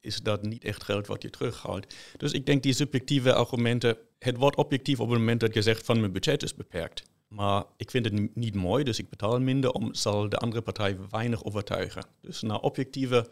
[0.00, 1.94] is dat niet echt geld wat je terughaalt.
[2.16, 5.84] Dus ik denk die subjectieve argumenten, het wordt objectief op het moment dat je zegt
[5.84, 7.02] van mijn budget is beperkt.
[7.28, 10.62] Maar ik vind het ni- niet mooi, dus ik betaal minder, om zal de andere
[10.62, 12.04] partij weinig overtuigen.
[12.20, 13.30] Dus naar objectieve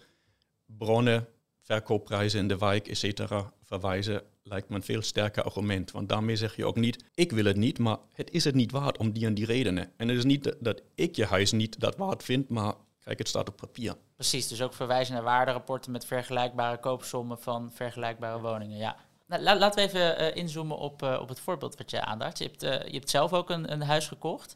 [0.77, 1.29] bronnen,
[1.63, 3.23] verkoopprijzen in de wijk, etc.
[3.63, 5.91] verwijzen, lijkt me een veel sterker argument.
[5.91, 8.71] Want daarmee zeg je ook niet, ik wil het niet, maar het is het niet
[8.73, 9.93] waard om die en die redenen.
[9.97, 13.29] En het is niet dat- ik je huis niet dat waard vind, maar kijk, het
[13.29, 13.95] staat op papier.
[14.15, 18.79] Precies, dus ook verwijzen naar waarderapporten met vergelijkbare koopsommen van vergelijkbare woningen.
[18.79, 18.97] Ja.
[19.27, 22.39] Nou, la- laten we even eh, inzoomen op, eh, op het voorbeeld wat je aandacht.
[22.39, 24.55] Je hebt, eh, je hebt zelf ook een, een huis gekocht.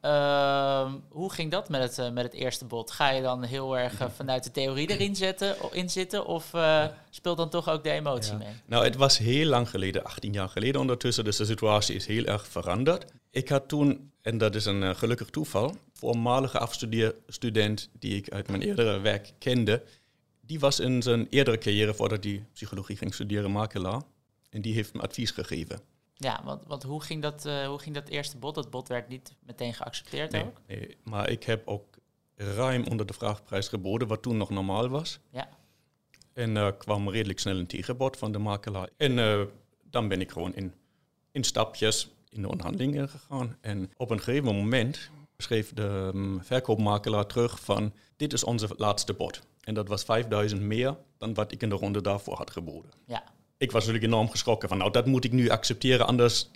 [0.00, 2.90] Ehm, hoe ging dat met het, eh, met het eerste bod?
[2.90, 6.26] Ga je dan heel erg eh, vanuit de theorie erin zetten, o- inzitten?
[6.26, 8.38] Of eh, speelt dan toch ook de emotie Ja.
[8.38, 8.48] mee?
[8.66, 12.24] Nou, het was heel lang geleden, 18 jaar geleden ondertussen, dus de situatie is heel
[12.24, 13.04] erg veranderd.
[13.30, 18.62] Ik had toen, en dat is een gelukkig toeval, voormalige afstudeerstudent die ik uit mijn
[18.62, 19.82] eerdere werk kende,
[20.40, 24.02] die was in zijn eerdere carrière, voordat hij psychologie ging studeren, makelaar.
[24.50, 25.80] En die heeft me advies gegeven.
[26.20, 28.54] Ja, want, want hoe, ging dat, eh, hoe ging dat eerste bod?
[28.54, 30.60] Dat bod werd niet meteen geaccepteerd Nee, ook?
[30.66, 31.98] nee, maar ik heb ook
[32.34, 35.18] ruim onder de vraagprijs geboden, wat toen nog normaal was.
[35.30, 35.48] Ja.
[36.32, 38.88] En eh, kwam redelijk snel een tegenbod van de makelaar.
[38.96, 39.42] En eh,
[39.82, 40.72] dan ben ik gewoon in,
[41.32, 43.56] in stapjes in de onderhandelingen gegaan.
[43.60, 47.92] En op een gegeven moment schreef de mm, verkoopmakelaar terug van...
[48.16, 49.40] dit is onze laatste bod.
[49.60, 52.90] En dat was 5000 meer dan wat ik in de ronde daarvoor had geboden.
[53.06, 53.24] Ja,
[53.58, 54.78] Ik was natuurlijk enorm geschrokken van...
[54.78, 56.50] nou, dat moet ik nu accepteren, anders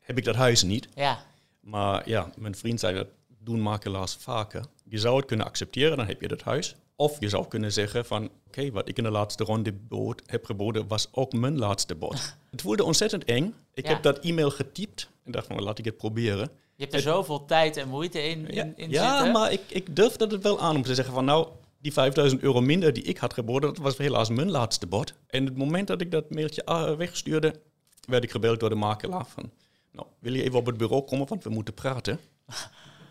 [0.00, 0.88] heb ik dat huis niet.
[0.94, 1.18] ja,
[1.60, 3.06] Maar ja, mijn vriend zei dat
[3.42, 4.64] doen makelaars vaker.
[4.84, 6.76] Je zou het kunnen accepteren, dan heb je dat huis.
[6.96, 10.44] Of je zou kunnen zeggen van, oké, wat ik in de laatste ronde bood, heb
[10.44, 12.34] geboden, was ook mijn laatste bod.
[12.50, 13.54] het voelde ontzettend eng.
[13.74, 13.92] Ik Ja.
[13.92, 16.50] heb dat e-mail getypt en dacht van, laat ik het proberen.
[16.74, 19.32] je hebt er zoveel tijd en moeite in, Ja, in, in ja zitten.
[19.32, 22.60] maar ik, ik durfde het wel aan om te zeggen van, nou, die 5000 euro
[22.60, 25.14] minder die ik had geboden, dat was helaas mijn laatste bod.
[25.26, 27.60] En het moment dat ik dat mailtje ah, wegstuurde,
[28.06, 29.50] werd ik gebeld door de makelaar van,
[29.92, 32.20] nou, wil je even op het bureau komen, want we moeten praten.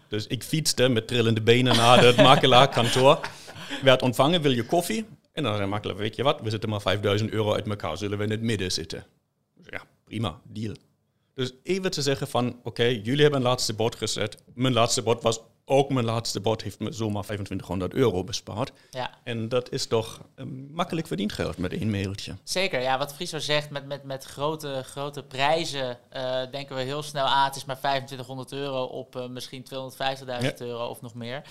[0.10, 3.20] Dus ik fietste met trillende benen naar het makelaarkantoor.
[3.84, 5.06] Werd ontvangen, wil je koffie?
[5.32, 8.18] En dan zei makelaar, weet je wat, we zitten maar 5000 euro uit elkaar, zullen
[8.18, 9.06] we in het midden zitten?
[9.64, 10.76] Ja, prima, deal.
[11.34, 14.38] Dus even te zeggen van, oké, jullie hebben een laatste bod gezet.
[14.54, 18.72] Mijn laatste bod was ook mijn laatste bod, heeft me zomaar 2500 euro bespaard.
[18.90, 19.12] Ja.
[19.24, 22.36] En dat is toch eh, makkelijk verdiend geld met één mailtje.
[22.44, 27.04] Zeker, ja, wat Friso zegt, met, met, met grote, grote prijzen eh, denken we heel
[27.04, 29.66] snel, ah, het is maar 2500 euro op eh, misschien
[30.42, 31.42] 250.000 euro of nog meer.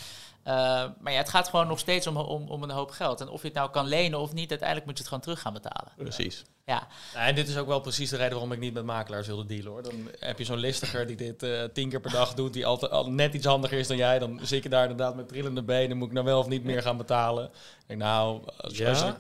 [0.47, 0.53] Eh,
[1.01, 3.21] maar ja, het gaat gewoon nog steeds om, om, om een hoop geld.
[3.21, 5.41] En of je het nou kan lenen of niet, uiteindelijk moet je het gewoon terug
[5.41, 5.93] gaan betalen.
[5.97, 6.45] Precies.
[6.65, 9.47] Ja, en dit is ook wel precies de reden waarom ik niet met makelaars wilde
[9.47, 9.83] dealen hoor.
[9.83, 12.93] Dan heb je zo'n listiger die dit eh, tien keer per dag doet, die altijd
[12.93, 14.19] al net iets handiger is dan jij.
[14.19, 15.97] Dan zit je daar inderdaad met trillende benen.
[15.97, 17.45] Moet ik nou wel of niet meer gaan betalen?
[17.45, 17.53] Ik
[17.87, 18.89] denk, nou, als, Ja.
[18.89, 19.15] als, je,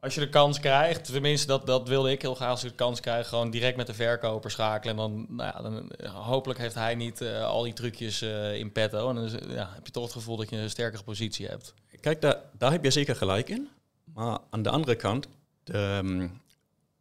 [0.00, 2.74] als je de kans krijgt, tenminste dat, dat wilde ik heel graag als je de
[2.74, 4.96] kans krijgt, gewoon direct met de verkoper schakelen.
[4.96, 8.54] En dan, nou ja, dan eh, hopelijk heeft hij niet eh, al die trucjes eh,
[8.54, 9.08] in petto.
[9.08, 11.74] En dan is, ja, heb je toch het gevoel dat je een sterkere positie hebt.
[12.00, 13.68] Kijk, daar, daar heb je zeker gelijk in.
[14.14, 15.28] Maar aan de andere kant,
[15.64, 16.28] de ehm,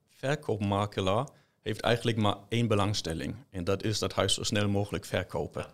[0.09, 1.27] verkoopmakelaar
[1.61, 3.35] heeft eigenlijk maar één belangstelling.
[3.49, 5.65] En dat is dat huis zo snel mogelijk verkopen.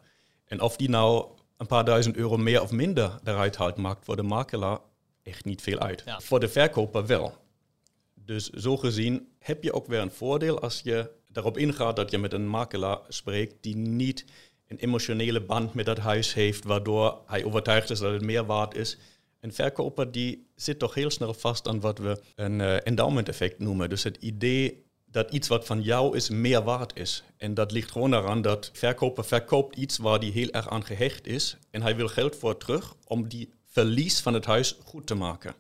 [0.46, 1.26] En of die nou
[1.58, 4.80] een paar duizend euro meer of minder eruit haalt, maakt voor de makelaar
[5.26, 6.04] echt niet veel uit.
[6.06, 6.20] Ja.
[6.20, 7.38] Voor de verkoper wel.
[8.14, 12.18] Dus zo gezien heb je ook weer een voordeel als je daarop ingaat dat je
[12.18, 14.26] met een makelaar spreekt die niet
[14.68, 18.76] een emotionele band met dat huis heeft, waardoor hij overtuigd is dat het meer waard
[18.76, 18.98] is.
[19.40, 23.60] Een verkoper die zit toch heel snel vast aan wat we een uh, endowment effect
[23.60, 23.90] noemen.
[23.90, 27.24] Dus het idee dat iets wat van jou is meer waard is.
[27.38, 31.28] En dat ligt gewoon eraan dat verkoper verkoopt iets waar hij heel erg aan gehecht
[31.28, 31.58] is.
[31.72, 35.56] En hij wil geld voor terug om die verlies van het huis goed te maken.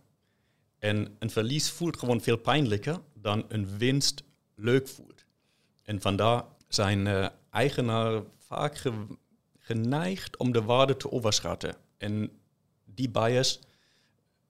[0.79, 4.23] En een verlies voelt gewoon veel pijnlijker dan een winst
[4.55, 5.25] leuk voelt.
[5.83, 8.91] En vandaar zijn uh, eigenaren vaak ge
[9.59, 11.75] geneigd om de waarde te overschatten.
[11.97, 12.31] En
[12.85, 13.59] die bias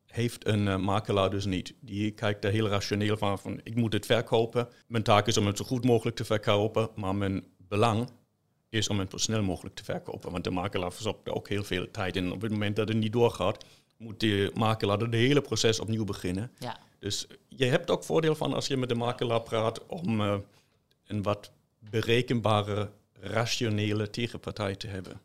[0.06, 1.74] heeft een uh, makelaar dus niet.
[1.80, 4.68] Die kijkt er heel rationeel van, van, ik moet het verkopen.
[4.88, 8.10] Mijn taak is om het zo goed mogelijk te verkopen, maar mijn belang
[8.70, 10.32] is om het zo snel mogelijk te verkopen.
[10.32, 12.32] Want de makelaar verstopt er ook heel veel tijd in.
[12.32, 13.66] Op het moment dat het niet doorgaat,
[13.98, 16.52] moet de makelaar het hele proces opnieuw beginnen.
[16.60, 16.78] Ja.
[17.00, 20.36] Dus je hebt ook voordeel van als je met de makelaar praat om uh,
[21.08, 25.22] een wat berekenbare, rationele tegenpartij te hebben.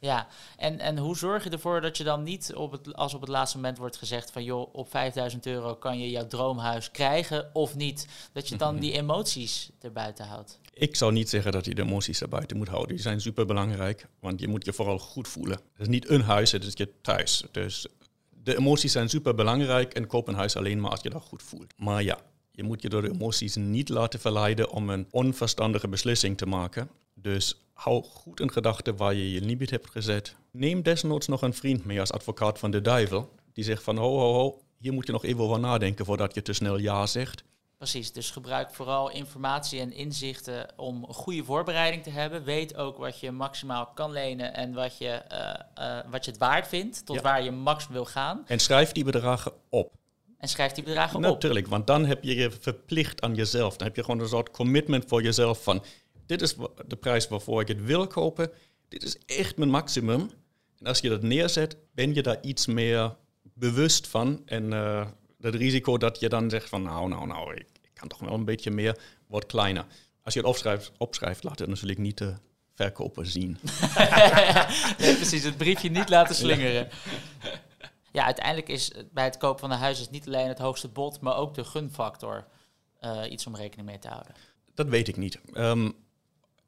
[0.00, 3.20] Ja, en, en hoe zorg je ervoor dat je dan niet op het, als op
[3.20, 7.50] het laatste moment wordt gezegd van joh, op 5000 euro kan je jouw droomhuis krijgen
[7.52, 10.60] of niet, dat je dan die emoties erbuiten houdt?
[10.72, 12.94] Ik zou niet zeggen dat je de emoties erbuiten moet houden.
[12.94, 15.56] Die zijn super belangrijk, want je moet je vooral goed voelen.
[15.56, 17.44] Het is niet een huis, het is je thuis.
[17.50, 17.86] Dus
[18.30, 21.42] de emoties zijn super belangrijk en koop een huis alleen maar als je dat goed
[21.42, 21.72] voelt.
[21.76, 22.18] Maar ja,
[22.50, 26.90] je moet je door de emoties niet laten verleiden om een onverstandige beslissing te maken.
[27.24, 30.34] Dus hou goed in gedachten waar je je limiet hebt gezet.
[30.50, 33.30] Neem desnoods nog een vriend mee als advocaat van de duivel.
[33.52, 36.42] Die zegt van ho ho ho, hier moet je nog even over nadenken voordat je
[36.42, 37.44] te snel ja zegt.
[37.76, 42.44] Precies, dus gebruik vooral informatie en inzichten om een goede voorbereiding te hebben.
[42.44, 46.40] Weet ook wat je maximaal kan lenen en wat je, uh, uh, wat je het
[46.40, 48.42] waard vindt, tot waar je max wil gaan.
[48.46, 49.92] En schrijf die bedragen op.
[50.38, 51.22] En schrijf die bedragen op.
[51.22, 53.76] Natuurlijk, want dan heb je je verplicht aan jezelf.
[53.76, 55.82] Dan heb je gewoon een soort commitment voor jezelf van...
[56.26, 56.54] dit is
[56.86, 58.50] de prijs waarvoor ik het wil kopen.
[58.88, 60.30] Dit is echt mijn maximum.
[60.78, 64.42] En als je dat neerzet, ben je daar iets meer bewust van.
[64.46, 65.06] En uh,
[65.40, 66.82] het risico dat je dan zegt van...
[66.82, 69.86] nou, nou, nou, ik, ik, kan toch wel een beetje meer, wordt kleiner.
[70.22, 72.34] Als je het opschrijft, opschrijft laat het natuurlijk niet de
[72.74, 73.58] verkoper zien.
[74.98, 76.88] nee, precies, het briefje niet laten slingeren
[78.14, 81.20] ja, uiteindelijk is bij het kopen van een huis is niet alleen het hoogste bod,
[81.20, 82.46] maar ook de gunfactor
[83.00, 84.34] uh, iets om rekening mee te houden.
[84.74, 85.40] Dat weet ik niet.
[85.54, 85.94] Um,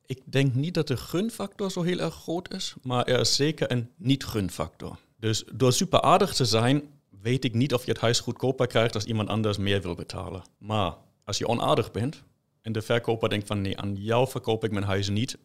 [0.06, 3.70] ik denk niet dat de gunfactor zo heel erg groot is, maar er is zeker
[3.70, 4.98] een niet-gunfactor.
[5.18, 6.82] Dus door super aardig te zijn,
[7.20, 10.42] weet ik niet of je het huis goedkoper krijgt als iemand anders meer wil betalen.
[10.58, 10.94] Maar
[11.24, 12.22] als je onaardig bent
[12.62, 15.38] en de verkoper denkt van nee, aan jou verkoop ik mijn huis niet,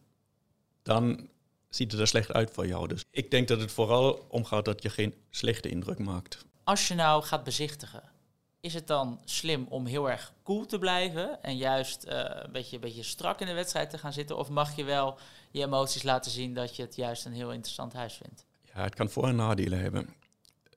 [0.82, 1.28] dan
[1.68, 2.88] ziet het er slecht uit voor jou.
[2.88, 6.44] Dus ik denk dat het vooral omgaat dat je geen slechte indruk maakt.
[6.64, 8.02] Als je nou gaat bezichtigen,
[8.62, 12.74] is het dan slim om heel erg cool te blijven en juist uh, een, beetje,
[12.74, 14.36] een beetje strak in de wedstrijd te gaan zitten?
[14.36, 15.18] Of mag je wel
[15.50, 18.46] je emoties laten zien dat je het juist een heel interessant huis vindt?
[18.74, 20.14] Ja, het kan voor- en nadelen hebben.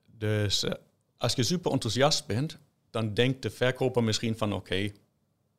[0.06, 0.72] Dus uh,
[1.18, 2.58] als je super enthousiast bent,
[2.90, 4.92] dan denkt de verkoper misschien van oké,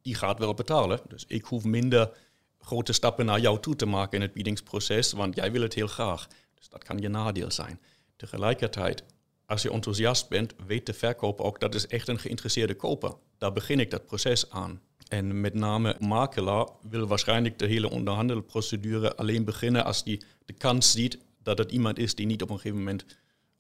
[0.02, 1.00] die gaat wel betalen.
[1.08, 2.18] Dus ik hoef minder
[2.60, 5.88] grote stappen naar jou toe te maken in het biedingsproces, want jij wil het heel
[5.88, 6.28] graag.
[6.54, 7.82] Dus dat kan je nadeel zijn.
[8.16, 9.04] Tegelijkertijd,
[9.48, 13.14] als je enthousiast bent, weet de verkoper ook dat is echt een geïnteresseerde koper.
[13.38, 14.82] Daar begin ik dat proces aan.
[15.08, 20.92] En met name makelaar wil waarschijnlijk de hele onderhandelprocedure alleen beginnen als die de kans
[20.92, 23.06] ziet dat het iemand is die niet op een gegeven moment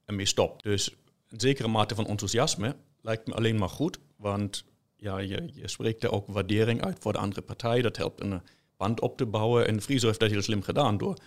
[0.05, 0.63] ermee stopt.
[0.63, 0.95] Dus
[1.29, 4.63] een zekere mate van enthousiasme lijkt me alleen maar goed, want
[4.95, 7.81] ja, je, je spreekt er ook waardering uit voor de andere partij.
[7.81, 8.41] Dat helpt een
[8.77, 9.67] band op te bouwen.
[9.67, 11.17] En Friso heeft dat heel slim gedaan door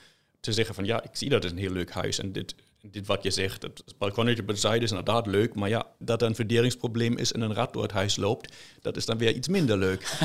[0.41, 3.07] te zeggen van ja, ik zie dat het een heel leuk huis en dit, dit
[3.07, 7.16] wat je zegt, het balkonnetje zijde is inderdaad leuk, maar ja, dat er een verderingsprobleem
[7.16, 10.16] is en een rat door het huis loopt, dat is dan weer iets minder leuk.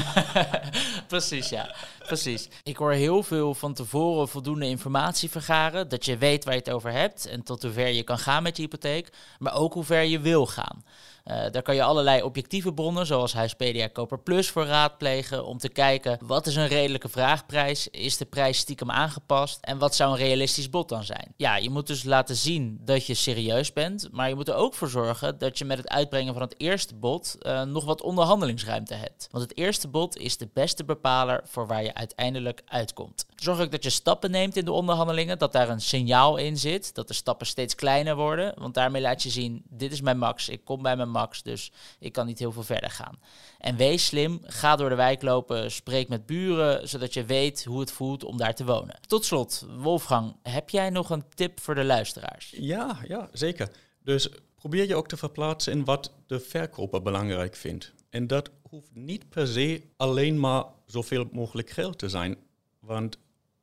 [1.07, 1.75] precies, ja.
[2.05, 2.49] Precies.
[2.63, 6.69] Ik hoor heel veel van tevoren voldoende informatie vergaren, dat je weet waar je het
[6.69, 10.03] over hebt en tot hoever je kan gaan met je hypotheek, maar ook hoe ver
[10.03, 10.83] je wil gaan.
[11.25, 15.69] Uh, daar kan je allerlei objectieve bronnen, zoals Huispedia Koper Plus, voor raadplegen om te
[15.69, 20.17] kijken wat is een redelijke vraagprijs, is de prijs stiekem aangepast en wat zou een
[20.17, 21.33] realistisch bod dan zijn.
[21.37, 24.73] Ja, je moet dus laten zien dat je serieus bent, maar je moet er ook
[24.73, 28.93] voor zorgen dat je met het uitbrengen van het eerste bod uh, nog wat onderhandelingsruimte
[28.93, 29.27] hebt.
[29.31, 33.25] Want het eerste bod is de beste bepaler voor waar je uiteindelijk uitkomt.
[33.35, 36.95] Zorg ook dat je stappen neemt in de onderhandelingen, dat daar een signaal in zit,
[36.95, 40.49] dat de stappen steeds kleiner worden, want daarmee laat je zien, dit is mijn max,
[40.49, 41.09] ik kom bij mijn
[41.43, 43.19] dus ik kan niet heel veel verder gaan.
[43.57, 47.79] En wees slim, ga door de wijk lopen, spreek met buren, zodat je weet hoe
[47.79, 48.99] het voelt om daar te wonen.
[49.07, 52.53] Tot slot, Wolfgang, heb jij nog een tip voor de luisteraars?
[52.57, 53.71] Ja, ja, zeker.
[54.03, 57.93] Dus probeer je ook te verplaatsen in wat de verkoper belangrijk vindt.
[58.09, 62.37] En dat hoeft niet per se alleen maar zoveel mogelijk geld te zijn.
[62.79, 63.17] Want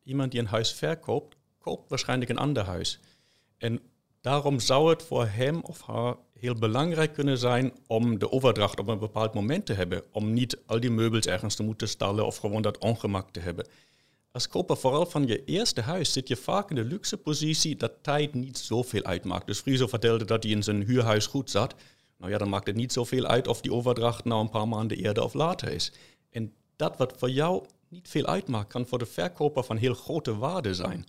[0.05, 3.00] iemand die een huis verkoopt, koopt waarschijnlijk een ander huis.
[3.59, 3.80] En
[4.22, 8.88] Daarom zou het voor hem of haar heel belangrijk kunnen zijn om de overdracht op
[8.88, 10.03] een bepaald moment te hebben.
[10.12, 13.66] Om niet al die meubels ergens te moeten stallen of gewoon dat ongemak te hebben.
[14.32, 17.93] Als koper vooral van je eerste huis zit je vaak in de luxe positie dat
[18.01, 19.47] tijd niet zoveel uitmaakt.
[19.47, 21.74] Dus Friso vertelde dat hij in zijn huurhuis goed zat.
[22.16, 24.99] Nou ja, dan maakt het niet zoveel uit of die overdracht nou een paar maanden
[24.99, 25.93] eerder of later is.
[26.30, 30.36] En dat wat voor jou niet veel uitmaakt, kan voor de verkoper van heel grote
[30.36, 31.07] waarde zijn.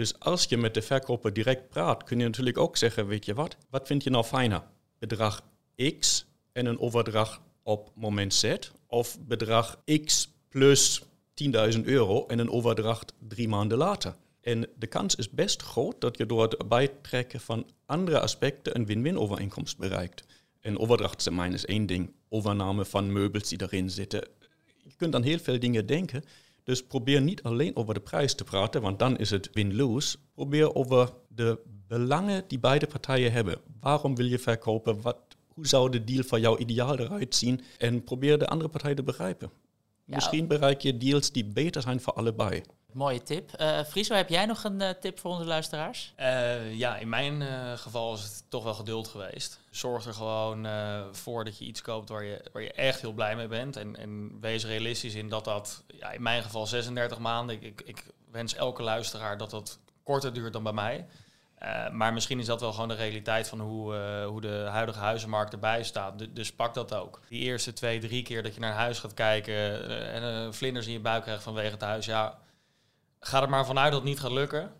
[0.00, 3.34] Dus als je met de verkoper direct praat, kun je natuurlijk ook zeggen, weet je
[3.34, 4.62] wat, wat vind je nou fijner?
[4.98, 5.42] Bedrag
[5.98, 8.54] X en een overdracht op moment Z
[8.86, 11.02] of bedrag X plus
[11.74, 14.16] 10.000 euro en een overdracht drie maanden later.
[14.40, 18.86] En de kans is best groot dat je door het bijtrekken van andere aspecten een
[18.86, 20.24] win-win overeenkomst bereikt.
[20.60, 24.28] Een overdrachtstermijn is één ding, overname van meubels die erin zitten.
[24.84, 26.24] Je kunt aan heel veel dingen denken.
[26.70, 30.16] Dus probeer niet alleen over de prijs te praten, want dan is het win-lose.
[30.34, 33.58] Probeer over de belangen die beide partijen hebben.
[33.80, 35.00] Waarom wil je verkopen?
[35.00, 35.16] Wat,
[35.48, 37.60] hoe zou de deal voor jou ideaal eruit zien?
[37.78, 39.50] En probeer de andere partij te begrijpen.
[40.04, 42.62] Misschien bereik je deals die beter zijn voor allebei.
[42.92, 43.60] Mooie tip.
[43.60, 46.12] Uh, Friso, heb jij nog een uh, tip voor onze luisteraars?
[46.20, 47.42] Uh, ja, in mijn
[47.78, 49.60] geval is het toch wel geduld geweest.
[49.70, 50.66] Zorg er gewoon
[51.12, 53.76] voor dat je iets koopt waar je, waar je echt heel blij mee bent.
[53.76, 57.62] En, en wees realistisch in dat dat, ja, in mijn geval 36 maanden.
[57.62, 61.06] Ik, ik, wens elke luisteraar dat dat korter duurt dan bij mij.
[61.92, 63.94] Maar misschien is dat wel gewoon de realiteit van hoe,
[64.26, 66.26] hoe de huidige huizenmarkt erbij staat.
[66.34, 67.20] dus pak dat ook.
[67.28, 71.00] Die eerste twee, drie keer dat je naar huis gaat kijken en vlinders in je
[71.00, 72.38] buik krijgt vanwege het huis, ja,
[73.20, 74.72] ga er maar vanuit dat het niet gaat lukken.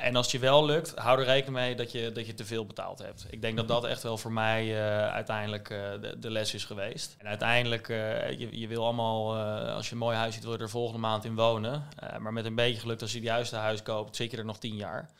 [0.00, 2.66] en als je wel lukt, hou er rekening mee dat je, dat je te veel
[2.66, 3.26] betaald hebt.
[3.30, 7.14] Ik denk dat dat echt wel voor mij uiteindelijk de, de, les is geweest.
[7.18, 9.36] En uiteindelijk, je, je wil allemaal,
[9.74, 11.88] als je een mooi huis ziet, wil je er volgende maand in wonen.
[12.18, 14.58] maar met een beetje geluk, als je het juiste huis koopt, zit je er nog
[14.58, 15.10] tien jaar.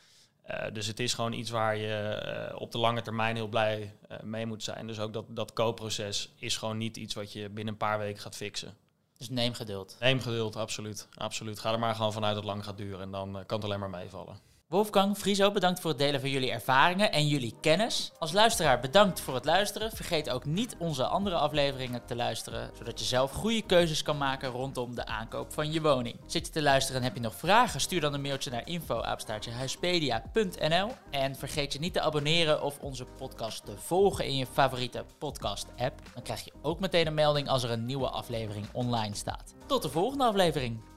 [0.72, 4.62] Dus het is gewoon iets waar je op de lange termijn heel blij mee moet
[4.62, 4.86] zijn.
[4.86, 8.22] Dus ook dat, dat koopproces is gewoon niet iets wat je binnen een paar weken
[8.22, 8.74] gaat fixen.
[9.20, 9.96] Dus neem geduld.
[10.00, 11.08] Neem geduld, absoluut.
[11.14, 11.58] absoluut.
[11.58, 13.78] Ga er maar gewoon vanuit dat het lang gaat duren en dan kan het alleen
[13.80, 14.38] maar meevallen.
[14.70, 18.12] Wolfgang, Friso, bedankt voor het delen van jullie ervaringen en jullie kennis.
[18.18, 19.90] Als luisteraar bedankt voor het luisteren.
[19.90, 24.50] Vergeet ook niet onze andere afleveringen te luisteren, zodat je zelf goede keuzes kan maken
[24.50, 26.16] rondom de aankoop van je woning.
[26.26, 27.80] Zit je te luisteren en heb je nog vragen?
[27.80, 33.64] Stuur dan een mailtje naar info@huispedia.nl en vergeet je niet te abonneren of onze podcast
[33.64, 36.00] te volgen in je favoriete podcast-app.
[36.14, 39.54] Dan krijg je ook meteen een melding als er een nieuwe aflevering online staat.
[39.66, 40.89] Tot de volgende aflevering.